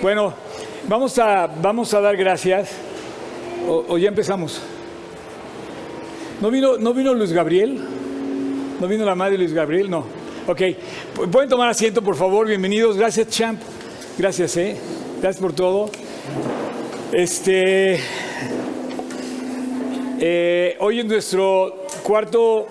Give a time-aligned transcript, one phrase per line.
[0.00, 0.32] Bueno,
[0.86, 2.70] vamos a, vamos a dar gracias.
[3.66, 4.62] O, ya empezamos.
[6.40, 7.80] ¿No vino, ¿No vino Luis Gabriel?
[8.80, 9.90] ¿No vino la madre Luis Gabriel?
[9.90, 10.06] No.
[10.46, 10.62] Ok.
[11.32, 12.46] Pueden tomar asiento, por favor.
[12.46, 12.96] Bienvenidos.
[12.96, 13.60] Gracias, Champ.
[14.16, 14.76] Gracias, ¿eh?
[15.20, 15.90] Gracias por todo.
[17.10, 17.98] Este.
[20.20, 22.68] eh, hoy en nuestro cuarto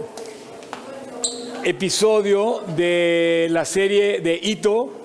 [1.66, 5.03] episodio de la serie de Ito.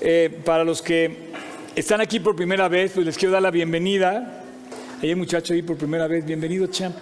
[0.00, 1.28] Eh, para los que
[1.74, 4.44] están aquí por primera vez, pues les quiero dar la bienvenida.
[5.02, 6.24] Hay un muchacho ahí por primera vez.
[6.24, 6.96] Bienvenido, champ.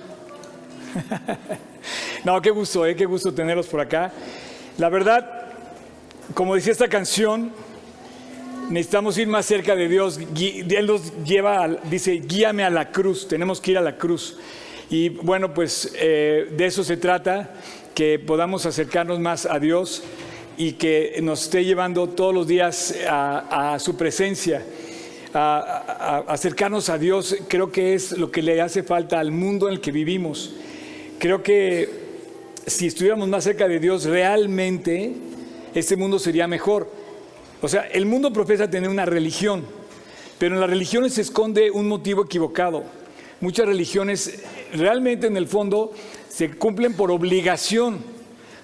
[2.25, 4.13] no, qué gusto, eh, qué gusto tenerlos por acá.
[4.79, 5.29] La verdad,
[6.35, 7.53] como decía esta canción,
[8.71, 10.19] necesitamos ir más cerca de Dios.
[10.39, 13.29] Él nos lleva, al- dice, guíame a la cruz.
[13.29, 14.39] Tenemos que ir a la cruz.
[14.89, 17.51] Y bueno, pues eh, de eso se trata,
[17.95, 20.03] que podamos acercarnos más a Dios
[20.57, 24.65] y que nos esté llevando todos los días a, su presencia,
[25.35, 27.37] a acercarnos a Dios.
[27.49, 30.55] Creo que es lo que le hace falta al mundo en el que vivimos.
[31.19, 31.89] Creo que
[32.67, 35.13] si estuviéramos más cerca de Dios realmente,
[35.75, 36.91] este mundo sería mejor.
[37.63, 39.65] O sea, el mundo profesa tener una religión,
[40.39, 42.85] pero en las religiones se esconde un motivo equivocado.
[43.41, 44.43] Muchas religiones
[44.73, 45.93] realmente en el fondo
[46.29, 48.16] se cumplen por obligación,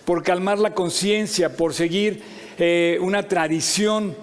[0.04, 2.22] por calmar la conciencia, por seguir
[2.58, 4.14] eh, una tradición.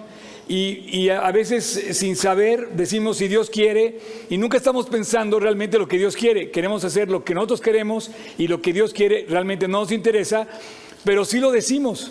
[0.48, 5.78] Y, a veces eh, sin saber decimos si Dios quiere y nunca estamos pensando realmente
[5.78, 6.50] lo que Dios quiere.
[6.50, 10.48] Queremos hacer lo que nosotros queremos y lo que Dios quiere realmente no nos interesa,
[11.04, 12.10] pero sí lo decimos.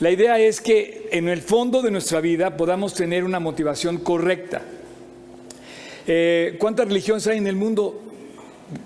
[0.00, 4.62] La idea es que en el fondo de nuestra vida podamos tener una motivación correcta.
[6.06, 8.00] Eh, ¿Cuántas religiones hay en el mundo?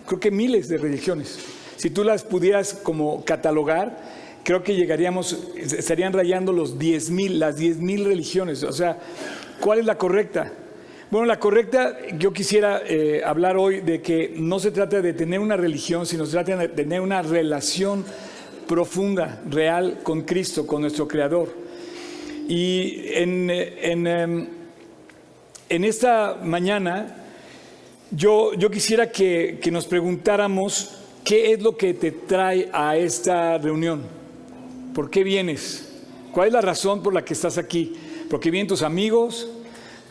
[0.06, 1.38] Creo que miles de religiones.
[1.80, 3.96] Si tú las pudieras como catalogar,
[4.44, 8.64] creo que llegaríamos, estarían rayando los 10 mil, las 10 mil religiones.
[8.64, 8.98] O sea,
[9.62, 10.52] ¿cuál es la correcta?
[11.10, 15.40] Bueno, la correcta, yo quisiera eh, hablar hoy de que no se trata de tener
[15.40, 18.04] una religión, sino se trata de tener una relación
[18.68, 21.48] profunda, real con Cristo, con nuestro Creador.
[22.46, 24.48] Y en, en, em,
[25.70, 27.16] en esta mañana
[28.10, 33.58] yo, yo quisiera que, que nos preguntáramos qué es lo que te trae a esta
[33.58, 34.02] reunión.
[34.94, 35.88] ¿Por qué vienes?
[36.32, 37.94] ¿Cuál es la razón por la que estás aquí?
[38.28, 39.48] ¿Porque vienen tus amigos?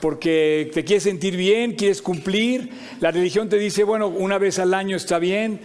[0.02, 1.76] ¿Porque te quieres sentir bien?
[1.76, 2.70] ¿Quieres cumplir?
[3.00, 5.60] La religión te dice, bueno, una vez al año está bien.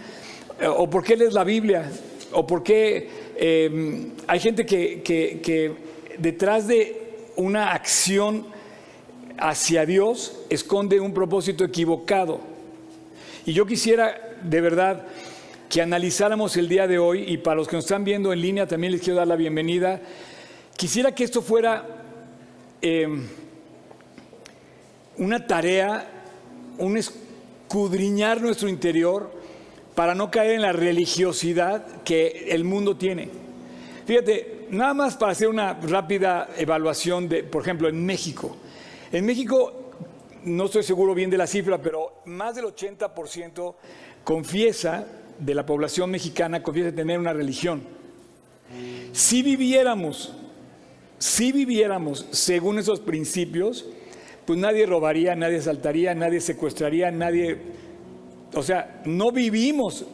[0.77, 1.89] ¿O por qué lees la Biblia?
[2.31, 5.73] ¿O por qué eh, hay gente que
[6.17, 7.01] detrás de
[7.35, 8.47] una acción
[9.37, 12.39] hacia Dios esconde un propósito equivocado?
[13.45, 15.05] Y yo quisiera de verdad
[15.69, 18.67] que analizáramos el día de hoy, y para los que nos están viendo en línea
[18.67, 20.01] también les quiero dar la bienvenida,
[20.75, 21.85] quisiera que esto fuera
[22.81, 23.07] eh,
[25.17, 26.07] una tarea,
[26.77, 29.31] un escudriñar nuestro interior
[29.95, 33.29] para no caer en la religiosidad que el mundo tiene.
[34.05, 38.55] Fíjate, nada más para hacer una rápida evaluación de, por ejemplo, en México.
[39.11, 39.91] En México,
[40.43, 43.75] no estoy seguro bien de la cifra, pero más del 80%
[44.23, 45.07] confiesa
[45.39, 47.81] de la población mexicana confiesa tener una religión.
[49.13, 50.33] Si viviéramos,
[51.17, 53.85] si viviéramos según esos principios,
[54.45, 57.59] pues nadie robaría, nadie asaltaría, nadie secuestraría, nadie
[58.55, 60.05] o sea, no vivimos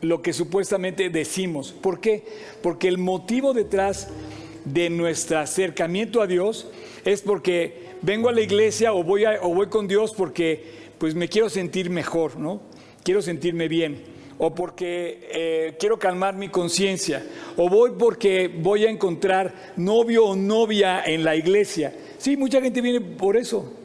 [0.00, 1.72] lo que supuestamente decimos.
[1.72, 2.24] ¿Por qué?
[2.62, 4.08] Porque el motivo detrás
[4.64, 6.68] de nuestro acercamiento a Dios
[7.04, 10.64] es porque vengo a la iglesia o voy, o voy con Dios porque
[10.98, 12.62] pues me quiero sentir mejor, ¿no?
[13.02, 14.02] Quiero sentirme bien.
[14.40, 17.24] O porque eh, quiero calmar mi conciencia.
[17.56, 21.94] O voy porque voy a encontrar novio o novia en la iglesia.
[22.18, 23.76] Sí, mucha gente viene por eso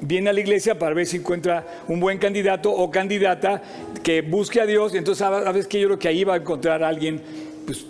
[0.00, 3.62] viene a la iglesia para ver si encuentra un buen candidato o candidata
[4.02, 4.94] que busque a Dios.
[4.94, 7.22] Entonces, sabes que yo creo que ahí va a encontrar alguien
[7.64, 7.86] pues,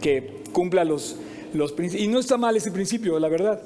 [0.00, 1.16] que cumpla los,
[1.54, 2.06] los principios.
[2.06, 3.60] Y no está mal ese principio, la verdad.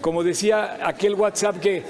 [0.00, 1.82] Como decía aquel WhatsApp que,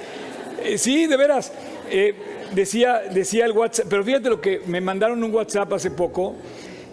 [0.64, 1.52] eh, sí, de veras,
[1.90, 2.14] eh,
[2.54, 6.34] decía, decía el WhatsApp, pero fíjate lo que me mandaron un WhatsApp hace poco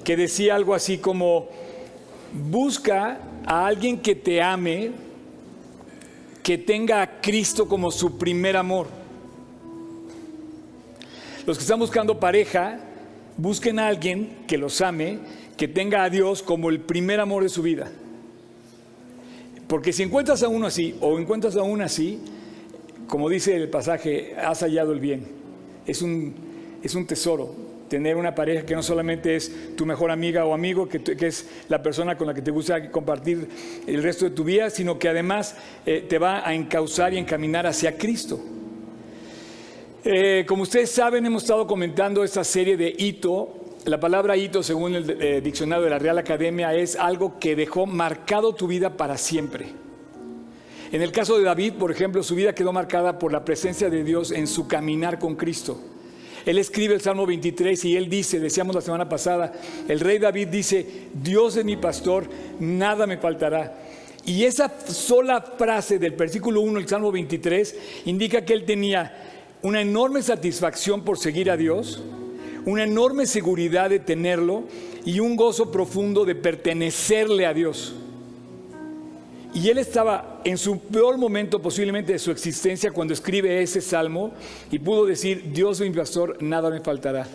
[0.03, 1.49] que decía algo así como,
[2.33, 4.91] busca a alguien que te ame,
[6.43, 8.87] que tenga a Cristo como su primer amor.
[11.45, 12.79] Los que están buscando pareja,
[13.37, 15.19] busquen a alguien que los ame,
[15.57, 17.91] que tenga a Dios como el primer amor de su vida.
[19.67, 22.19] Porque si encuentras a uno así o encuentras a una así,
[23.07, 25.38] como dice el pasaje, has hallado el bien.
[25.89, 26.33] Es un,
[26.83, 27.69] es un tesoro.
[27.89, 31.81] tener una pareja que no solamente es tu mejor amiga o amigo, que, es la
[31.81, 33.47] persona con la que te gusta compartir
[33.87, 35.55] el resto de tu vida, sino que además
[35.87, 38.39] eh, te va a encauzar y encaminar hacia Cristo.
[40.05, 43.55] Eh, como ustedes saben, hemos estado comentando esta serie de hito.
[43.85, 47.87] La palabra hito, según el eh, diccionario de la Real Academia, es algo que dejó
[47.87, 49.88] marcado tu vida para siempre.
[50.91, 54.03] En el caso de David, por ejemplo, su vida quedó marcada por la presencia de
[54.03, 55.79] Dios en su caminar con Cristo.
[56.45, 59.53] Él escribe el Salmo 23 y él dice, decíamos la semana pasada,
[59.87, 62.27] el rey David dice, Dios es mi pastor,
[62.59, 63.75] nada me faltará.
[64.25, 67.75] Y esa sola frase del versículo 1 del Salmo 23
[68.05, 69.13] indica que él tenía
[69.61, 72.01] una enorme satisfacción por seguir a Dios,
[72.65, 74.63] una enorme seguridad de tenerlo
[75.05, 77.93] y un gozo profundo de pertenecerle a Dios.
[79.53, 84.31] Y él estaba en su peor momento posiblemente de su existencia cuando escribe ese salmo
[84.71, 87.27] y pudo decir, Dios mi pastor, nada me faltará.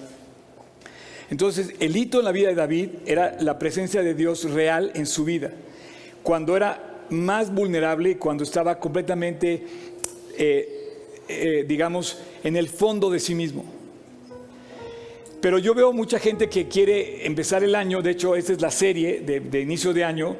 [1.30, 5.06] Entonces, el hito en la vida de David era la presencia de Dios real en
[5.06, 5.50] su vida.
[6.22, 9.66] Cuando era más vulnerable, cuando estaba completamente,
[10.38, 13.64] eh, eh, digamos, en el fondo de sí mismo.
[15.40, 18.70] Pero yo veo mucha gente que quiere empezar el año, de hecho, esta es la
[18.70, 20.36] serie de, inicio de año,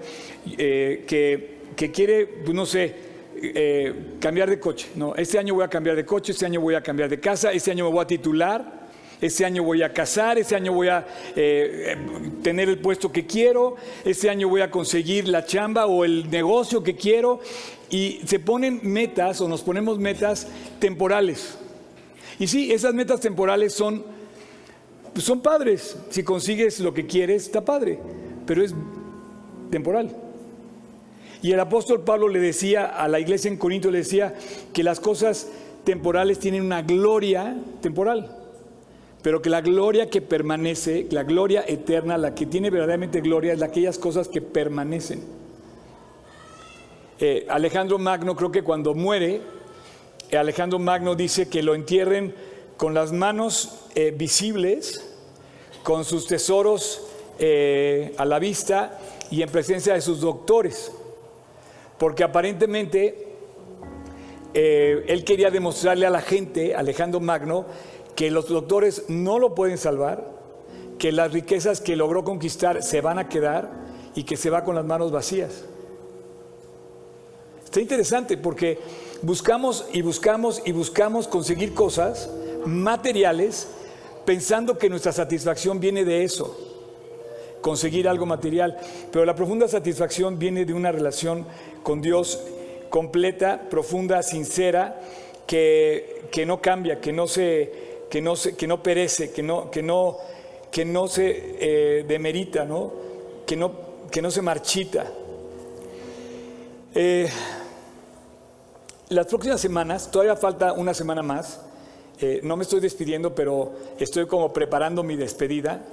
[0.56, 2.94] eh, que que quiere, pues, no sé,
[3.37, 4.88] eh, cambiar de coche.
[4.94, 7.53] No, este año voy a cambiar de coche, este año voy a cambiar de casa,
[7.53, 8.85] este año me voy a titular,
[9.21, 11.97] este año voy a casar, este año voy a eh,
[12.43, 16.82] tener el puesto que quiero, este año voy a conseguir la chamba o el negocio
[16.82, 17.41] que quiero.
[17.91, 20.49] Y se ponen metas o nos ponemos metas
[20.79, 21.59] temporales.
[22.38, 24.05] Y sí, esas metas temporales son,
[25.12, 25.97] pues, son padres.
[26.11, 27.99] Si consigues lo que quieres, está padre,
[28.47, 28.75] pero es
[29.70, 30.24] temporal.
[31.44, 34.32] Y el apóstol Pablo le decía a la iglesia en Corinto, le decía
[34.73, 35.46] que las cosas
[35.85, 38.35] temporales tienen una gloria temporal,
[39.20, 43.58] pero que la gloria que permanece, la gloria eterna, la que tiene verdaderamente gloria, es
[43.58, 45.23] de aquellas cosas que permanecen.
[47.20, 49.43] Eh, Alejandro Magno, creo que cuando muere,
[50.31, 52.35] eh, Alejandro Magno dice que lo entierren
[52.79, 55.14] con las manos eh, visibles,
[55.82, 57.02] con sus tesoros
[58.17, 58.99] a la vista
[59.31, 60.93] y en presencia de sus doctores
[61.99, 63.29] porque aparentemente
[64.52, 67.67] eh, él quería demostrarle a la gente, Alejandro Magno,
[68.14, 70.32] que los doctores no lo pueden salvar,
[70.99, 73.70] que las riquezas que logró conquistar se van a quedar
[74.14, 75.64] y que se va con las manos vacías.
[77.64, 78.79] Está interesante porque
[79.23, 82.31] buscamos y buscamos y buscamos conseguir cosas
[82.64, 83.69] materiales
[84.25, 86.56] pensando que nuestra satisfacción viene de eso
[87.64, 88.76] conseguir algo material,
[89.11, 91.46] pero la profunda satisfacción viene de una relación
[91.84, 92.40] con Dios
[92.90, 95.00] completa, profunda, sincera,
[95.46, 99.70] que, que no cambia, que no, se, que, no se, que no perece, que no,
[99.70, 100.19] que no,
[100.72, 102.92] que no se eh, demerita, ¿no?
[103.46, 103.72] Que, no,
[104.10, 105.06] que no se marchita.
[106.96, 107.28] Eh,
[109.10, 111.60] las próximas semanas, todavía falta una semana más,
[112.20, 115.84] eh, no me estoy despidiendo, pero estoy como preparando mi despedida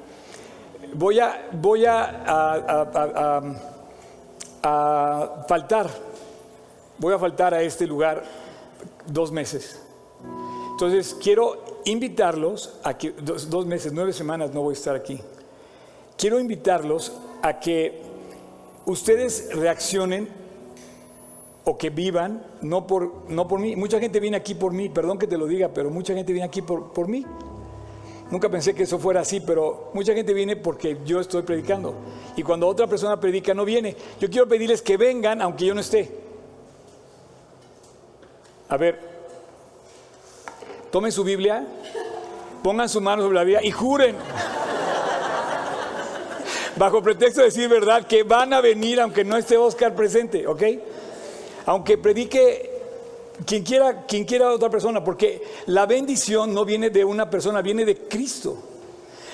[0.94, 3.52] voy a, voy a, a,
[4.62, 5.90] faltar,
[6.98, 8.24] voy a faltar a este lugar
[9.08, 9.82] dos meses.
[10.72, 15.20] Entonces quiero invitarlos a que, dos, meses, nueve semanas no voy a estar aquí.
[16.18, 18.02] Quiero invitarlos a que
[18.86, 20.30] ustedes reaccionen
[21.64, 23.76] o que vivan, no por, no por mí.
[23.76, 26.48] Mucha gente viene aquí por mí, perdón que te lo diga, pero mucha gente viene
[26.48, 27.26] aquí por, por mí.
[28.32, 31.94] Nunca pensé que eso fuera así, pero mucha gente viene porque yo estoy predicando.
[32.38, 33.96] Y cuando otra persona predica no viene.
[34.22, 36.10] Yo quiero pedirles que vengan aunque yo no esté.
[38.70, 38.98] A ver,
[40.92, 41.68] tomen su Biblia,
[42.64, 44.16] pongan su mano sobre la Biblia y juren,
[46.78, 50.64] bajo pretexto de decir verdad, que van a venir aunque no esté Oscar presente, ¿ok?
[51.66, 52.71] Aunque predique
[53.46, 57.86] quien quiera, quien quiera otra persona, porque la bendición no viene de una persona, viene
[57.86, 58.58] de Cristo.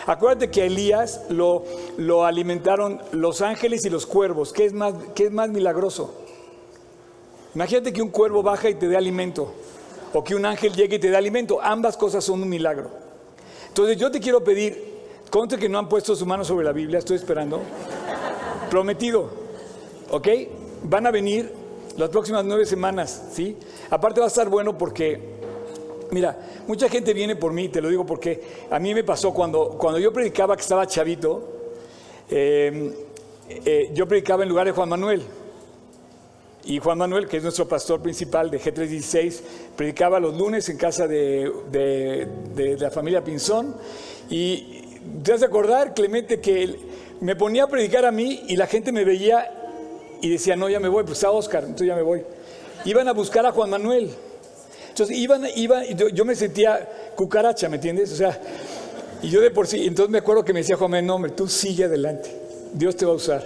[0.05, 1.65] Acuérdate que a Elías lo,
[1.97, 4.53] lo alimentaron los ángeles y los cuervos.
[4.53, 6.13] ¿Qué es, más, ¿Qué es más milagroso?
[7.55, 9.53] Imagínate que un cuervo baja y te dé alimento,
[10.13, 11.59] o que un ángel llegue y te dé alimento.
[11.61, 12.89] Ambas cosas son un milagro.
[13.67, 16.99] Entonces yo te quiero pedir, conte que no han puesto su mano sobre la Biblia,
[16.99, 17.59] estoy esperando.
[18.69, 19.29] Prometido,
[20.11, 20.27] ¿ok?
[20.83, 21.51] Van a venir
[21.97, 23.57] las próximas nueve semanas, ¿sí?
[23.89, 25.19] Aparte va a estar bueno porque,
[26.11, 26.37] mira,
[26.67, 29.99] mucha gente viene por mí, te lo digo porque a mí me pasó cuando, cuando
[29.99, 31.43] yo predicaba que estaba chavito,
[32.29, 32.93] eh,
[33.49, 35.23] eh, yo predicaba en lugar de Juan Manuel.
[36.65, 39.39] Y Juan Manuel, que es nuestro pastor principal de G316,
[39.77, 43.73] predicaba los lunes en casa de, de- de la familia Pinzón.
[44.29, 44.81] Y
[45.23, 46.75] te has de acordar, Clemente, que
[47.21, 49.56] me ponía a predicar a mí y la gente me veía
[50.21, 52.23] y decía, no, ya me voy, pues está Oscar, entonces ya me voy.
[52.85, 54.11] Iban a buscar a Juan Manuel.
[54.89, 55.83] Entonces iban, iban,
[56.13, 58.11] yo, me sentía cucaracha, ¿me entiendes?
[58.13, 58.39] O sea,
[59.21, 61.31] y yo de por sí, entonces me acuerdo que me decía Juan Manuel, no, hombre,
[61.31, 62.31] tú sigue adelante,
[62.73, 63.45] Dios te va a usar.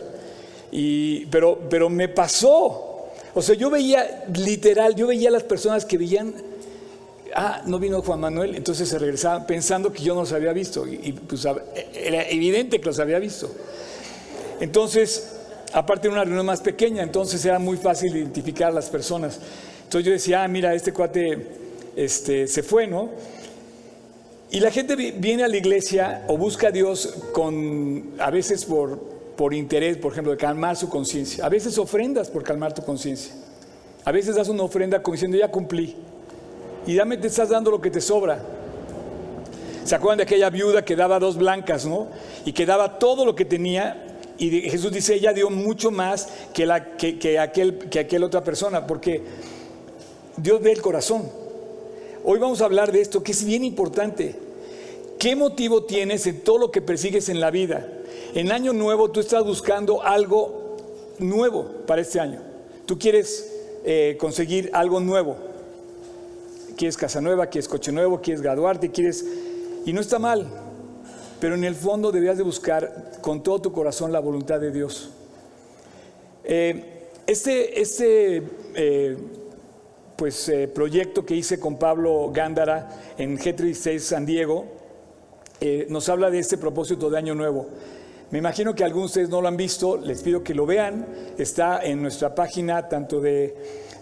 [0.72, 3.10] Y, pero, pero me pasó.
[3.34, 6.34] O sea, yo veía, literal, yo veía a las personas que veían,
[7.36, 10.88] ah, no vino Juan Manuel, entonces se regresaban pensando que yo no los había visto.
[10.88, 11.46] Y, pues
[11.94, 13.50] era evidente que los había visto.
[14.62, 15.41] Entonces,
[15.74, 19.40] aparte era una reunión más pequeña, entonces era muy fácil identificar a las personas.
[19.84, 21.48] Entonces yo decía, ah, mira, este cuate
[21.96, 23.10] este, se fue, ¿no?
[24.50, 28.66] Y la gente vi- viene a la iglesia o busca a Dios con, a veces
[28.66, 29.00] por,
[29.38, 31.46] por interés, por ejemplo, de calmar su conciencia.
[31.46, 33.34] A veces ofrendas por calmar tu conciencia.
[34.04, 35.96] A veces das una ofrenda como diciendo, ya cumplí.
[36.86, 38.42] Y dame, te estás dando lo que te sobra.
[39.86, 42.08] ¿Se acuerdan de aquella viuda que daba dos blancas, no?
[42.46, 44.11] Y que daba todo lo que tenía.
[44.42, 48.88] Y Jesús dice, ella dio mucho más que, la, que aquel, que aquel otra persona,
[48.88, 49.22] porque
[50.36, 51.30] Dios ve el corazón.
[52.24, 54.36] Hoy vamos a hablar de esto, que es bien importante.
[55.20, 57.88] ¿Qué motivo tienes en todo lo que persigues en la vida?
[58.34, 60.76] En año nuevo tú estás buscando algo
[61.20, 62.42] nuevo para este año.
[62.88, 63.48] Tú quieres
[63.86, 65.38] eh, conseguir algo nuevo.
[66.78, 69.24] Quieres casa nueva, quieres coche nuevo, quieres graduarte, quieres...
[69.86, 70.48] Y no está mal,
[71.42, 75.10] pero en el fondo deberías de buscar con todo tu corazón la voluntad de Dios.
[76.44, 78.44] Eh, este este
[78.76, 79.18] eh,
[80.16, 84.66] pues, eh, proyecto que hice con Pablo Gándara en G36 San Diego
[85.90, 87.68] nos habla de este propósito de Año Nuevo.
[88.32, 91.06] Me imagino que algunos de ustedes no lo han visto, les pido que lo vean.
[91.38, 93.56] Está en nuestra página tanto de,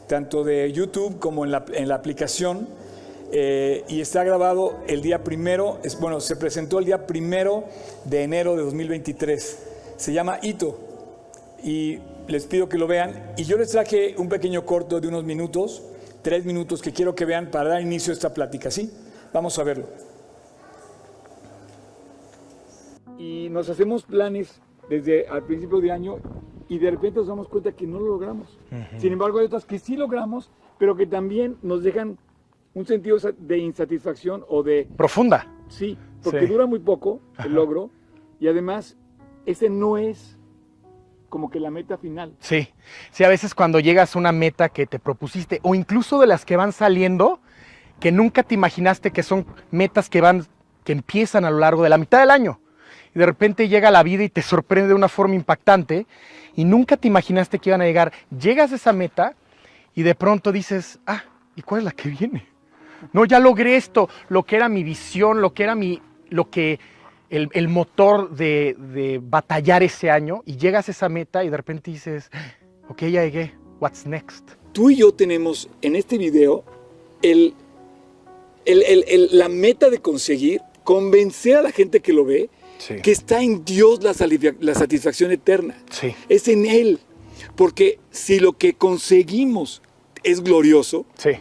[0.08, 2.66] tanto de YouTube como en la, en la aplicación.
[3.32, 7.66] Eh, y está grabado el día primero, es, bueno, se presentó el día primero
[8.06, 9.94] de enero de 2023.
[9.98, 10.78] Se llama Hito
[11.64, 13.34] y les pido que lo vean.
[13.38, 15.84] Y yo les traje un pequeño corto de unos minutos,
[16.22, 18.92] tres minutos que quiero que vean para dar inicio a esta plática, ¿sí?
[19.34, 19.86] Vamos a verlo.
[23.18, 26.18] Y nos hacemos planes desde al principio de año
[26.68, 28.58] y de repente nos damos cuenta que no lo logramos.
[28.98, 32.18] Sin embargo, hay otras que sí logramos, pero que también nos dejan
[32.80, 35.48] un sentido de insatisfacción o de Profunda.
[35.68, 36.46] Sí, porque Sí.
[36.48, 37.92] dura muy poco el logro
[38.40, 38.98] y además
[39.46, 40.38] ese no es
[41.28, 42.34] como que la meta final.
[42.40, 42.70] Sí.
[43.12, 46.44] Sí, a veces cuando llegas a una meta que te propusiste, o incluso de las
[46.46, 47.40] que van saliendo,
[48.00, 50.46] que nunca te imaginaste que son metas que van,
[50.84, 52.60] que empiezan a lo largo de la mitad del año.
[53.14, 56.08] Y de repente llega la vida y te sorprende de una forma impactante
[56.56, 58.12] y nunca te imaginaste que iban a llegar.
[58.32, 59.36] Llegas a esa meta
[59.94, 61.24] y de pronto dices, ah,
[61.56, 62.46] ¿y cuál es la que viene?
[63.14, 66.80] No, ya logré esto, lo que era mi visión, lo que era mi, lo que,
[67.30, 71.58] el, el motor de, de batallar ese año, y llegas a esa meta y de
[71.58, 72.30] repente dices,
[72.90, 74.50] ok, ya llegué, what's next?
[74.74, 76.64] Tú y yo tenemos en este video
[77.22, 77.54] el,
[78.66, 82.96] el- la meta de conseguir convencer a la gente que lo ve Sí.
[83.04, 84.14] que está en Dios la,
[84.62, 85.76] la satisfacción eterna.
[85.92, 87.00] Sí, Es en Él.
[87.58, 89.82] Porque si lo que conseguimos
[90.24, 91.32] es glorioso, sí.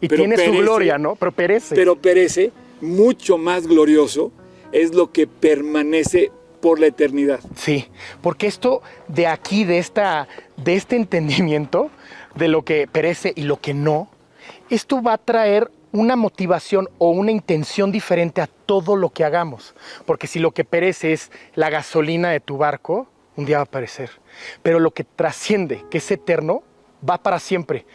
[0.00, 0.56] Y Pero tiene perece.
[0.56, 1.16] su gloria, ¿no?
[1.16, 1.74] Pero perece.
[1.74, 4.30] pero perece, mucho más glorioso
[4.72, 7.40] es lo que permanece por la eternidad.
[7.56, 7.88] Sí,
[8.20, 11.90] porque esto de aquí, de, esta, de este entendimiento
[12.34, 14.08] de lo que perece y lo que no,
[14.70, 19.74] esto va a traer una motivación o una intención diferente a todo lo que hagamos.
[20.04, 23.66] Porque si lo que perece es la gasolina de tu barco, un día va a
[23.66, 24.10] perecer.
[24.62, 26.62] Pero lo que trasciende, que es eterno,
[27.08, 27.86] va para siempre.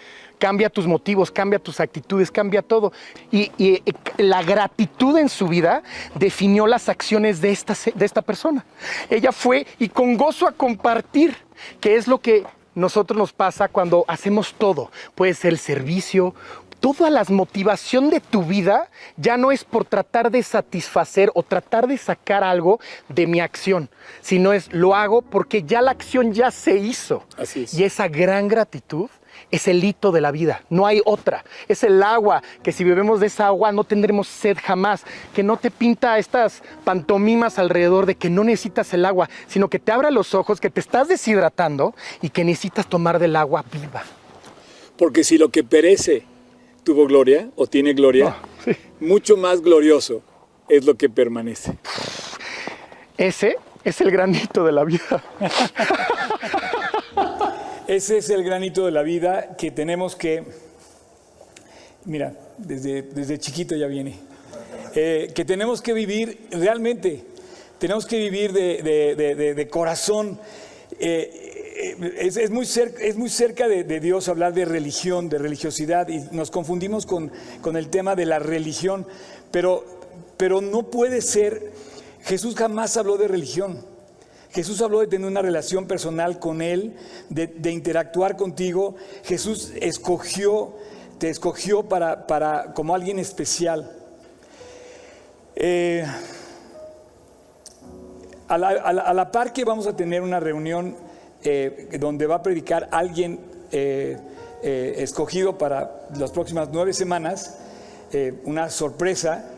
[0.44, 2.92] Cambia tus motivos, cambia tus actitudes, cambia todo.
[3.32, 5.84] Y, y, eh, la gratitud en su vida
[6.16, 8.66] definió las acciones de esta, de esta persona.
[9.10, 11.34] Ella fue y con gozo a compartir,
[11.80, 12.44] que es lo que
[12.76, 14.92] nosotros nos pasa cuando hacemos todo.
[15.16, 16.36] Puede ser el servicio,
[16.82, 21.88] toda la motivación de tu vida ya no es por tratar de satisfacer o tratar
[21.88, 26.52] de sacar algo de mi acción, sino es lo hago porque ya la acción ya
[26.52, 27.24] se hizo.
[27.38, 27.74] Así es.
[27.74, 29.10] Y esa gran gratitud
[29.52, 31.44] es el hito de la vida, no hay otra.
[31.68, 35.58] Es el agua, que si bebemos de esa agua no tendremos sed jamás, que no
[35.58, 40.12] te pinta estas pantomimas alrededor de que no necesitas el agua, sino que te abra
[40.12, 44.04] los ojos, que te estás deshidratando y que necesitas tomar del agua viva.
[44.98, 46.24] Porque si lo que perece
[46.84, 48.36] tuvo gloria o tiene gloria,
[49.00, 50.22] mucho más glorioso
[50.70, 51.78] es lo que permanece.
[53.18, 55.24] Ese es el granito de la vida.
[57.96, 60.44] ese es el granito de la vida que tenemos que,
[62.06, 64.16] mira, desde, desde chiquito ya viene,
[64.96, 67.24] eh, que tenemos que vivir realmente,
[67.78, 70.40] tenemos que vivir de, corazón.
[71.00, 76.20] Eh, es, muy cerca, es muy cerca de, Dios hablar de religión, de religiosidad, y
[76.32, 77.32] nos confundimos con,
[77.62, 79.06] con el tema de la religión,
[79.52, 79.86] pero,
[80.38, 81.72] pero no puede ser,
[82.24, 83.93] Jesús jamás habló de religión.
[84.54, 86.96] Jesús habló de tener una relación personal con Él,
[87.30, 88.96] de, interactuar contigo.
[89.24, 90.76] Jesús escogió,
[91.18, 93.92] te escogió para, para como alguien especial.
[95.56, 96.06] Eh,
[98.48, 100.96] a, la, par que vamos a tener una reunión
[101.44, 103.40] eh, donde va a predicar alguien
[103.72, 104.20] eh,
[104.62, 107.58] escogido para las próximas nueve semanas,
[108.46, 109.50] una sorpresa,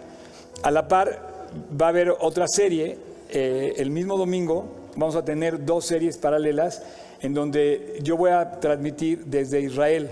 [0.63, 1.49] a la par
[1.79, 2.97] va a haber otra serie
[3.29, 6.81] el mismo domingo vamos a tener dos series paralelas
[7.21, 10.09] en donde yo voy a transmitir desde Israel.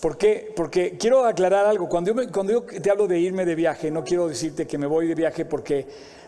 [0.00, 0.52] ¿Por qué?
[0.56, 1.88] Porque quiero aclarar algo.
[1.88, 4.86] Cuando yo, cuando yo te hablo de irme de viaje, no quiero decirte que me
[4.86, 5.86] voy de viaje porque,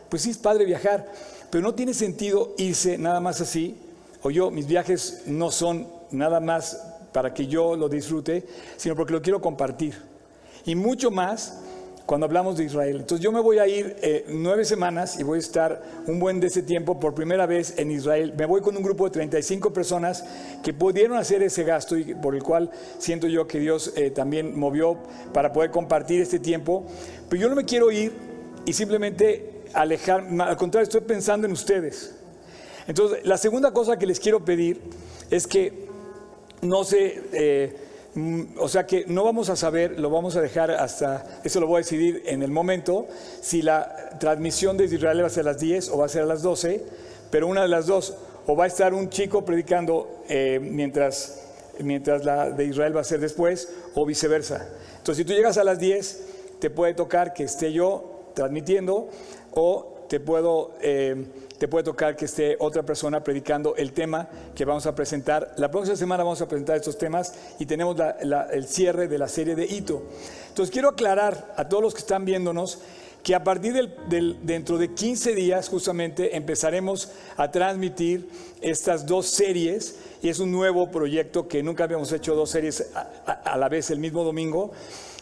[0.08, 1.10] pues sí es padre viajar,
[1.50, 3.76] pero no tiene sentido irse nada más así.
[4.22, 6.80] O yo, mis viajes no son nada más
[7.12, 8.46] para que yo lo disfrute,
[8.76, 9.94] sino porque lo quiero compartir.
[10.64, 11.60] Y mucho más
[12.06, 12.96] cuando hablamos de Israel.
[12.96, 16.38] Entonces yo me voy a ir eh, nueve semanas y voy a estar un buen
[16.38, 18.34] de ese tiempo por primera vez en Israel.
[18.36, 20.24] Me voy con un grupo de 35 personas
[20.62, 24.58] que pudieron hacer ese gasto y por el cual siento yo que Dios eh, también
[24.58, 24.98] movió
[25.32, 26.84] para poder compartir este tiempo.
[27.28, 28.12] Pero yo no me quiero ir
[28.66, 32.14] y simplemente alejar, al contrario, estoy pensando en ustedes.
[32.86, 34.80] Entonces, la segunda cosa que les quiero pedir
[35.30, 35.88] es que
[36.60, 37.22] no se...
[37.32, 37.76] Eh,
[38.58, 41.76] o sea que no vamos a saber, lo vamos a dejar hasta, eso lo voy
[41.76, 43.08] a decidir en el momento,
[43.40, 46.22] si la transmisión desde Israel va a ser a las 10 o va a ser
[46.22, 46.82] a las 12,
[47.30, 48.14] pero una de las dos,
[48.46, 51.42] o va a estar un chico predicando eh, mientras,
[51.80, 54.68] mientras la de Israel va a ser después, o viceversa.
[54.98, 56.24] Entonces, si tú llegas a las 10,
[56.60, 59.08] te puede tocar que esté yo transmitiendo,
[59.52, 60.72] o te puedo...
[60.80, 61.24] Eh,
[61.64, 65.54] te puede tocar que esté otra persona predicando el tema que vamos a presentar.
[65.56, 67.96] La próxima semana vamos a presentar estos temas y tenemos
[68.52, 70.02] el cierre de la serie de Hito.
[70.48, 72.80] Entonces quiero aclarar a todos los que están viéndonos
[73.22, 78.28] que a partir del, dentro de 15 días justamente empezaremos a transmitir
[78.60, 82.90] estas dos series y es un nuevo proyecto que nunca habíamos hecho dos series
[83.24, 84.72] a la vez el mismo domingo.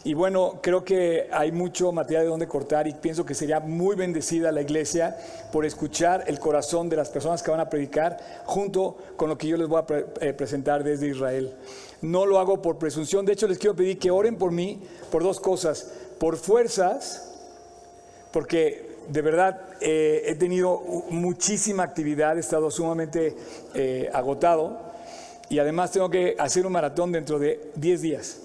[0.05, 3.95] Y bueno, creo que hay mucho material de donde cortar y pienso que sería muy
[3.95, 5.17] bendecida la iglesia
[5.53, 9.47] por escuchar el corazón de las personas que van a predicar junto con lo que
[9.47, 9.87] yo les voy a
[10.21, 11.55] eh, presentar desde Israel.
[12.01, 15.23] No lo hago por presunción, de hecho les quiero pedir que oren por mí por
[15.23, 17.29] dos cosas, por fuerzas,
[18.33, 23.37] porque de verdad eh, he tenido muchísima actividad, he estado sumamente
[23.75, 24.81] eh, agotado
[25.49, 28.42] y además tengo que hacer un maratón dentro de 10 días.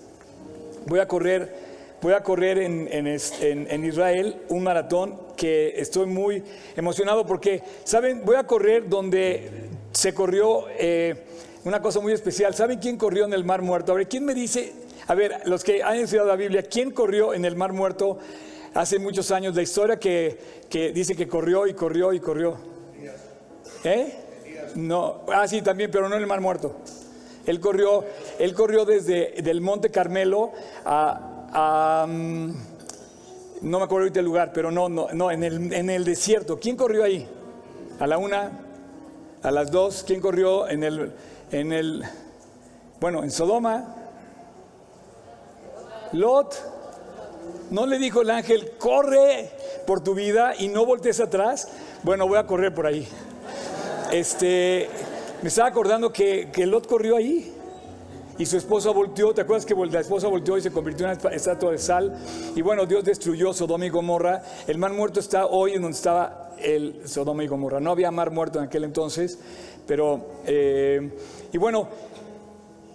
[0.85, 1.53] Voy a correr,
[2.01, 6.43] voy a correr en, Israel un maratón que estoy muy
[6.75, 8.23] emocionado porque, ¿saben?
[8.23, 9.49] Voy a correr donde
[9.91, 11.15] se corrió eh,
[11.63, 12.53] una cosa muy especial.
[12.53, 13.91] ¿Saben quién corrió en el Mar Muerto?
[13.91, 14.73] A ver, ¿quién me dice?
[15.07, 18.19] A ver, los que han estudiado la Biblia, ¿quién corrió en el Mar Muerto
[18.73, 19.55] hace muchos años?
[19.55, 20.37] La historia que,
[20.69, 22.57] que dice que corrió y corrió y corrió.
[23.83, 24.13] ¿Eh?
[24.75, 26.75] No, ah, sí, también, pero no en el Mar Muerto.
[27.47, 28.03] Él corrió,
[28.39, 30.51] él corrió desde del Monte Carmelo
[30.85, 32.51] a, mm,
[33.61, 36.59] no me acuerdo ahorita el lugar, pero no, no, no, en el, en el desierto.
[36.59, 37.25] ¿Quién corrió ahí?
[37.99, 38.51] A la una,
[39.41, 41.13] a las dos, ¿quién corrió en el,
[41.51, 42.03] en el,
[42.99, 43.95] bueno, en Sodoma?
[46.11, 46.55] Lot.
[47.71, 49.49] ¿No le dijo el ángel, corre
[49.85, 51.69] por tu vida y no voltees atrás?
[52.03, 53.07] Bueno, voy a correr por ahí.
[54.11, 54.89] Este,
[55.41, 57.53] me estaba acordando que, que Lot corrió ahí
[58.39, 61.31] y su esposa volteó, ¿te acuerdas que la esposa volteó y se convirtió en una
[61.31, 62.15] estatua de sal?
[62.55, 64.43] Y bueno, Dios destruyó Sodoma y Gomorra.
[64.67, 67.79] El mar muerto está hoy en donde estaba el Sodoma y Gomorra.
[67.79, 69.39] No había mar muerto en aquel entonces,
[69.87, 70.25] pero...
[70.45, 71.11] Eh,
[71.51, 71.87] y bueno,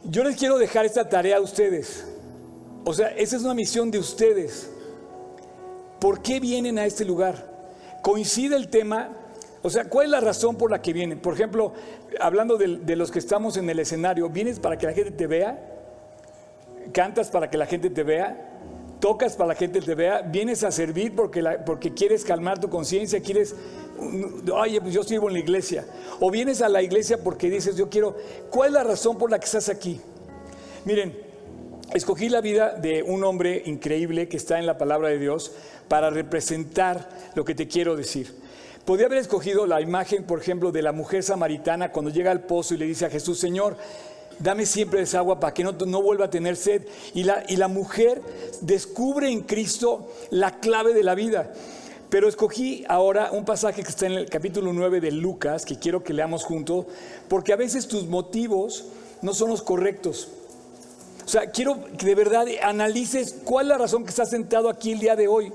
[0.04, 2.06] yo les quiero dejar esta tarea a ustedes.
[2.84, 4.70] O sea, esa es una misión de ustedes.
[6.00, 7.50] ¿Por qué vienen a este lugar?
[8.02, 9.21] Coincide el tema
[9.62, 11.20] o sea, ¿cuál es la razón por la que vienen?
[11.20, 11.72] Por ejemplo,
[12.20, 15.68] hablando de, los que estamos en el escenario, ¿vienes para que la gente te vea?
[16.92, 18.48] ¿Cantas para que la gente te vea?
[18.98, 20.22] ¿Tocas para que la gente te vea?
[20.22, 23.20] ¿Vienes a servir porque, porque quieres calmar tu conciencia?
[23.20, 23.54] ¿Quieres,
[24.52, 25.86] oye, pues yo sirvo en la iglesia?
[26.18, 28.16] ¿O vienes a la iglesia porque dices, yo quiero...
[28.50, 30.00] ¿Cuál es la razón por la que estás aquí?
[30.84, 31.16] Miren,
[31.94, 35.52] escogí la vida de un hombre increíble que está en la palabra de Dios
[35.86, 38.41] para representar lo que te quiero decir.
[38.84, 42.74] Podría haber escogido la imagen, por ejemplo, de la mujer samaritana cuando llega al pozo
[42.74, 43.76] y le dice a Jesús, Señor,
[44.40, 46.82] dame siempre esa agua para que no, no vuelva a tener sed.
[47.14, 48.20] Y la, y la mujer
[48.60, 51.52] descubre en Cristo la clave de la vida.
[52.10, 56.02] Pero escogí ahora un pasaje que está en el capítulo 9 de Lucas, que quiero
[56.02, 56.86] que leamos juntos,
[57.28, 58.86] porque a veces tus motivos
[59.22, 60.28] no son los correctos.
[61.24, 64.92] O sea, quiero que de verdad analices cuál es la razón que estás sentado aquí
[64.92, 65.52] el día de hoy.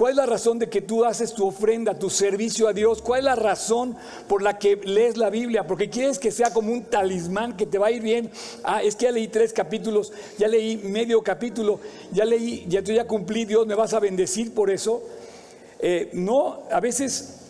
[0.00, 3.02] ¿Cuál es la razón de que tú haces tu ofrenda, tu servicio a Dios?
[3.02, 3.94] ¿Cuál es la razón
[4.28, 5.66] por la que lees la Biblia?
[5.66, 8.30] Porque quieres que sea como un talismán que te va a ir bien.
[8.64, 11.80] Ah, es que ya leí tres capítulos, ya leí medio capítulo,
[12.12, 15.02] ya leí, ya, ya cumplí, Dios me vas a bendecir por eso.
[15.80, 17.40] Eh, no, a veces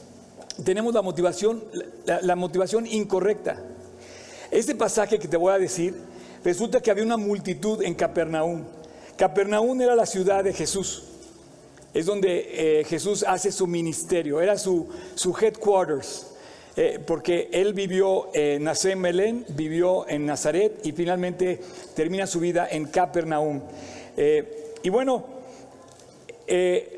[0.64, 1.62] tenemos la motivación,
[2.04, 3.62] la, la motivación incorrecta.
[4.50, 5.94] Este pasaje que te voy a decir,
[6.42, 8.64] resulta que había una multitud en Capernaum.
[9.16, 11.09] Capernaum era la ciudad de Jesús
[11.92, 16.26] es donde eh, Jesús hace su ministerio, era su, su headquarters,
[16.76, 21.60] eh, porque él vivió, eh, nació en Belén, vivió en Nazaret y finalmente
[21.94, 23.60] termina su vida en Capernaum.
[24.82, 25.40] y bueno,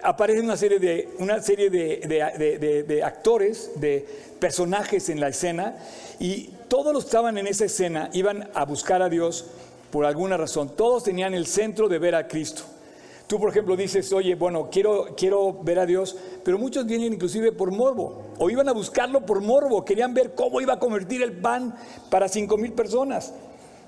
[0.02, 4.06] aparece una serie, de, una serie de, de, actores, de
[4.38, 5.76] personajes en la escena,
[6.18, 9.46] y todos los que estaban en esa escena iban a buscar a Dios
[9.90, 10.74] por alguna razón.
[10.74, 12.62] Todos tenían el centro de ver a Cristo.
[13.32, 16.14] Tú, por ejemplo, dices, oye, bueno, quiero, quiero ver a Dios,
[16.44, 20.60] pero muchos vienen inclusive por morbo, o iban a buscarlo por morbo, querían ver cómo
[20.60, 21.74] iba a convertir el pan
[22.10, 23.32] para cinco mil personas.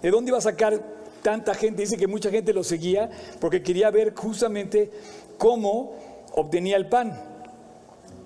[0.00, 0.82] ¿De dónde iba a sacar
[1.20, 1.82] tanta gente?
[1.82, 4.90] Dice que mucha gente lo seguía porque quería ver justamente
[5.36, 5.94] cómo
[6.32, 7.12] obtenía el pan.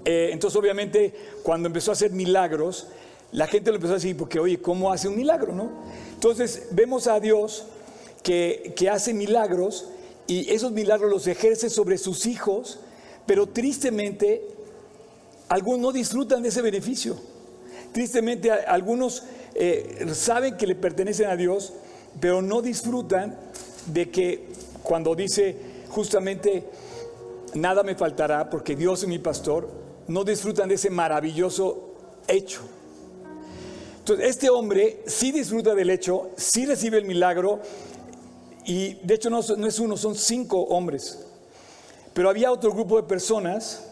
[0.04, 2.90] Eh, entonces, obviamente, cuando empezó a hacer milagros,
[3.32, 5.52] la gente lo empezó a decir, porque, oye, ¿cómo hace un milagro?
[5.52, 5.68] ¿no?
[6.14, 7.66] Entonces, vemos a Dios
[8.22, 9.88] que, que hace milagros
[10.28, 12.78] y esos milagros los ejerce sobre sus hijos,
[13.26, 14.46] pero tristemente
[15.48, 17.16] algunos no disfrutan de ese beneficio.
[17.92, 21.72] Tristemente algunos eh, saben que le pertenecen a Dios,
[22.20, 23.38] pero no disfrutan
[23.86, 24.48] de que
[24.82, 25.56] cuando dice
[25.88, 26.64] justamente
[27.54, 29.70] nada me faltará porque Dios es mi pastor,
[30.08, 31.94] no disfrutan de ese maravilloso
[32.26, 32.60] hecho.
[34.00, 37.60] Entonces, este hombre sí disfruta del hecho, sí recibe el milagro,
[38.68, 41.20] y de hecho no, es uno, son cinco hombres.
[42.12, 43.82] Pero había otro grupo de personas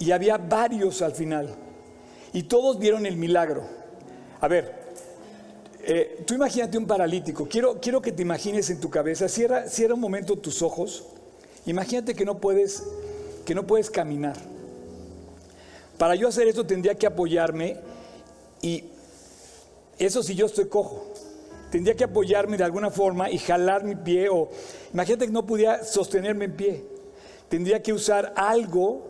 [0.00, 1.54] y había varios al final.
[2.32, 3.62] Y todos vieron el milagro.
[4.40, 4.74] A ver,
[5.84, 7.46] eh, tú imagínate un paralítico.
[7.46, 9.28] Quiero, quiero que te imagines en tu cabeza.
[9.28, 11.04] Cierra, cierra un momento tus ojos.
[11.64, 12.82] Imagínate que no puedes,
[13.44, 14.36] que no puedes caminar.
[15.98, 17.76] Para yo hacer esto tendría que apoyarme
[18.60, 18.86] y
[20.00, 21.12] eso si yo estoy cojo
[21.70, 24.48] tendría que apoyarme de alguna forma y jalar mi pie o
[24.92, 26.84] imagínate que no pudiera sostenerme en pie.
[27.48, 29.02] Tendría que usar algo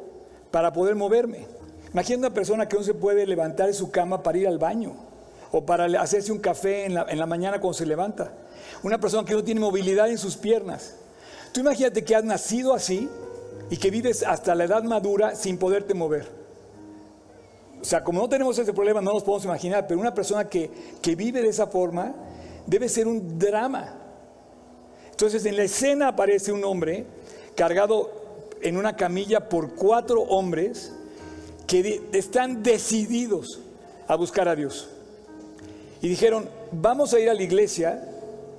[0.50, 1.46] para poder moverme.
[1.92, 4.94] Imagínate una persona que no se puede levantar de su cama para ir al baño
[5.52, 8.32] o para hacerse un café en la, en la mañana cuando se levanta.
[8.82, 10.96] Una persona que no tiene movilidad en sus piernas.
[11.52, 13.08] Tú imagínate que has nacido así
[13.70, 16.26] y que vives hasta la edad madura sin poderte mover.
[17.80, 20.70] O sea, como no tenemos ese problema, no nos podemos imaginar, pero una persona que,
[21.00, 22.14] que vive de esa forma,
[22.66, 23.94] debe ser un drama.
[25.10, 27.06] Entonces en la escena aparece un hombre
[27.54, 28.10] cargado
[28.60, 30.92] en una camilla por cuatro hombres
[31.66, 33.60] que están decididos
[34.06, 34.88] a buscar a Dios.
[36.02, 38.06] Y dijeron, vamos a ir a la iglesia,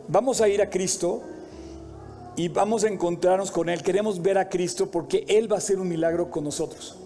[0.07, 1.21] vamos a ir a Cristo
[2.35, 3.81] y vamos a encontrarnos con Él.
[3.83, 6.97] Queremos ver a Cristo porque Él va a hacer un milagro con nosotros.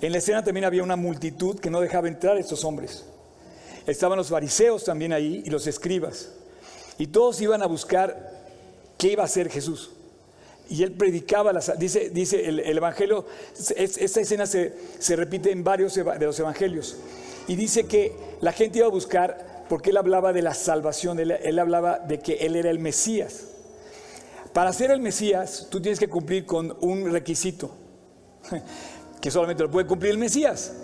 [0.00, 3.04] En la escena también había una multitud que no dejaba entrar a estos hombres.
[3.90, 6.30] Estaban los fariseos también ahí y los escribas.
[6.96, 8.30] Y todos iban a buscar
[8.96, 9.90] qué iba a hacer Jesús.
[10.68, 13.26] Y él predicaba, las, dice, dice el, Evangelio,
[13.76, 14.76] esta escena se,
[15.16, 16.98] repite en varios de los Evangelios.
[17.48, 21.32] Y dice que la gente iba a buscar porque él hablaba de la salvación, él,
[21.32, 23.46] él hablaba de que él era el Mesías.
[24.52, 27.72] Para ser el Mesías, tú tienes que cumplir con un requisito,
[29.20, 30.74] que solamente lo puede cumplir el Mesías.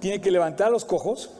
[0.00, 1.30] Tiene que levantar los cojos,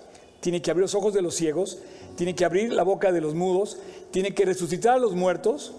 [0.40, 1.78] tiene que abrir los ojos de los ciegos,
[2.16, 3.78] tiene que abrir la boca de los mudos,
[4.10, 5.72] tiene que resucitar a los muertos,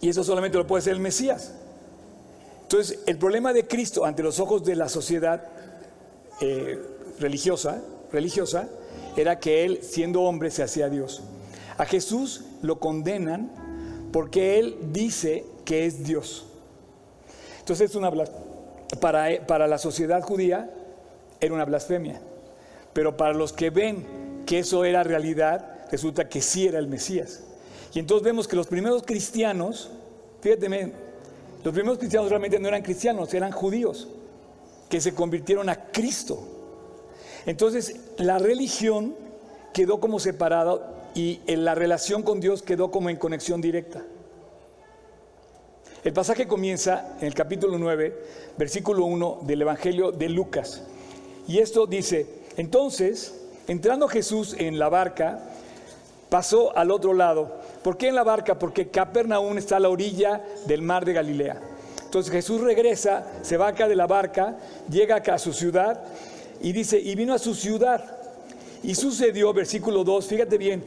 [0.00, 1.52] y eso solamente lo puede hacer el Mesías.
[2.62, 5.46] Entonces, el problema de Cristo ante los ojos de la sociedad
[6.40, 6.78] eh,
[7.18, 8.68] religiosa, religiosa
[9.16, 11.22] era que él, siendo hombre, se hacía Dios.
[11.78, 13.50] A Jesús lo condenan
[14.12, 16.46] porque él dice que es Dios.
[17.60, 18.12] Entonces, es una
[19.00, 20.70] para, para la sociedad judía
[21.40, 22.20] era una blasfemia.
[22.94, 27.42] Pero para los que ven que eso era realidad, resulta que sí era el Mesías.
[27.92, 29.90] Y entonces vemos que los primeros cristianos,
[30.40, 30.68] fíjate,
[31.62, 34.08] los primeros cristianos realmente no eran cristianos, eran judíos,
[34.88, 36.38] que se convirtieron a Cristo.
[37.46, 39.14] Entonces, la religión
[39.72, 44.02] quedó como separada y la relación con Dios quedó como en conexión directa.
[46.02, 48.14] El pasaje comienza en el capítulo 9,
[48.58, 50.82] versículo 1 del Evangelio de Lucas.
[51.48, 53.34] Y esto dice, entonces,
[53.66, 55.40] entrando Jesús en la barca,
[56.28, 57.60] pasó al otro lado.
[57.82, 58.58] ¿Por qué en la barca?
[58.58, 61.60] Porque Capernaum está a la orilla del mar de Galilea.
[62.04, 64.56] Entonces Jesús regresa, se va acá de la barca,
[64.88, 66.00] llega acá a su ciudad
[66.62, 68.18] y dice, y vino a su ciudad.
[68.82, 70.84] Y sucedió, versículo 2, fíjate bien,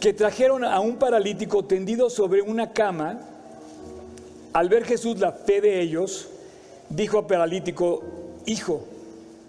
[0.00, 3.20] que trajeron a un paralítico tendido sobre una cama
[4.52, 6.28] al ver Jesús la fe de ellos,
[6.88, 8.02] dijo al paralítico,
[8.46, 8.84] hijo,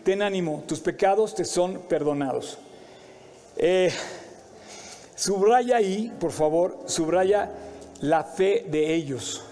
[0.04, 2.58] ten ánimo, tus pecados te son perdonados.
[3.58, 3.92] Eh,
[5.16, 7.52] subraya ahí, por favor, subraya
[8.02, 9.44] la fe de ellos.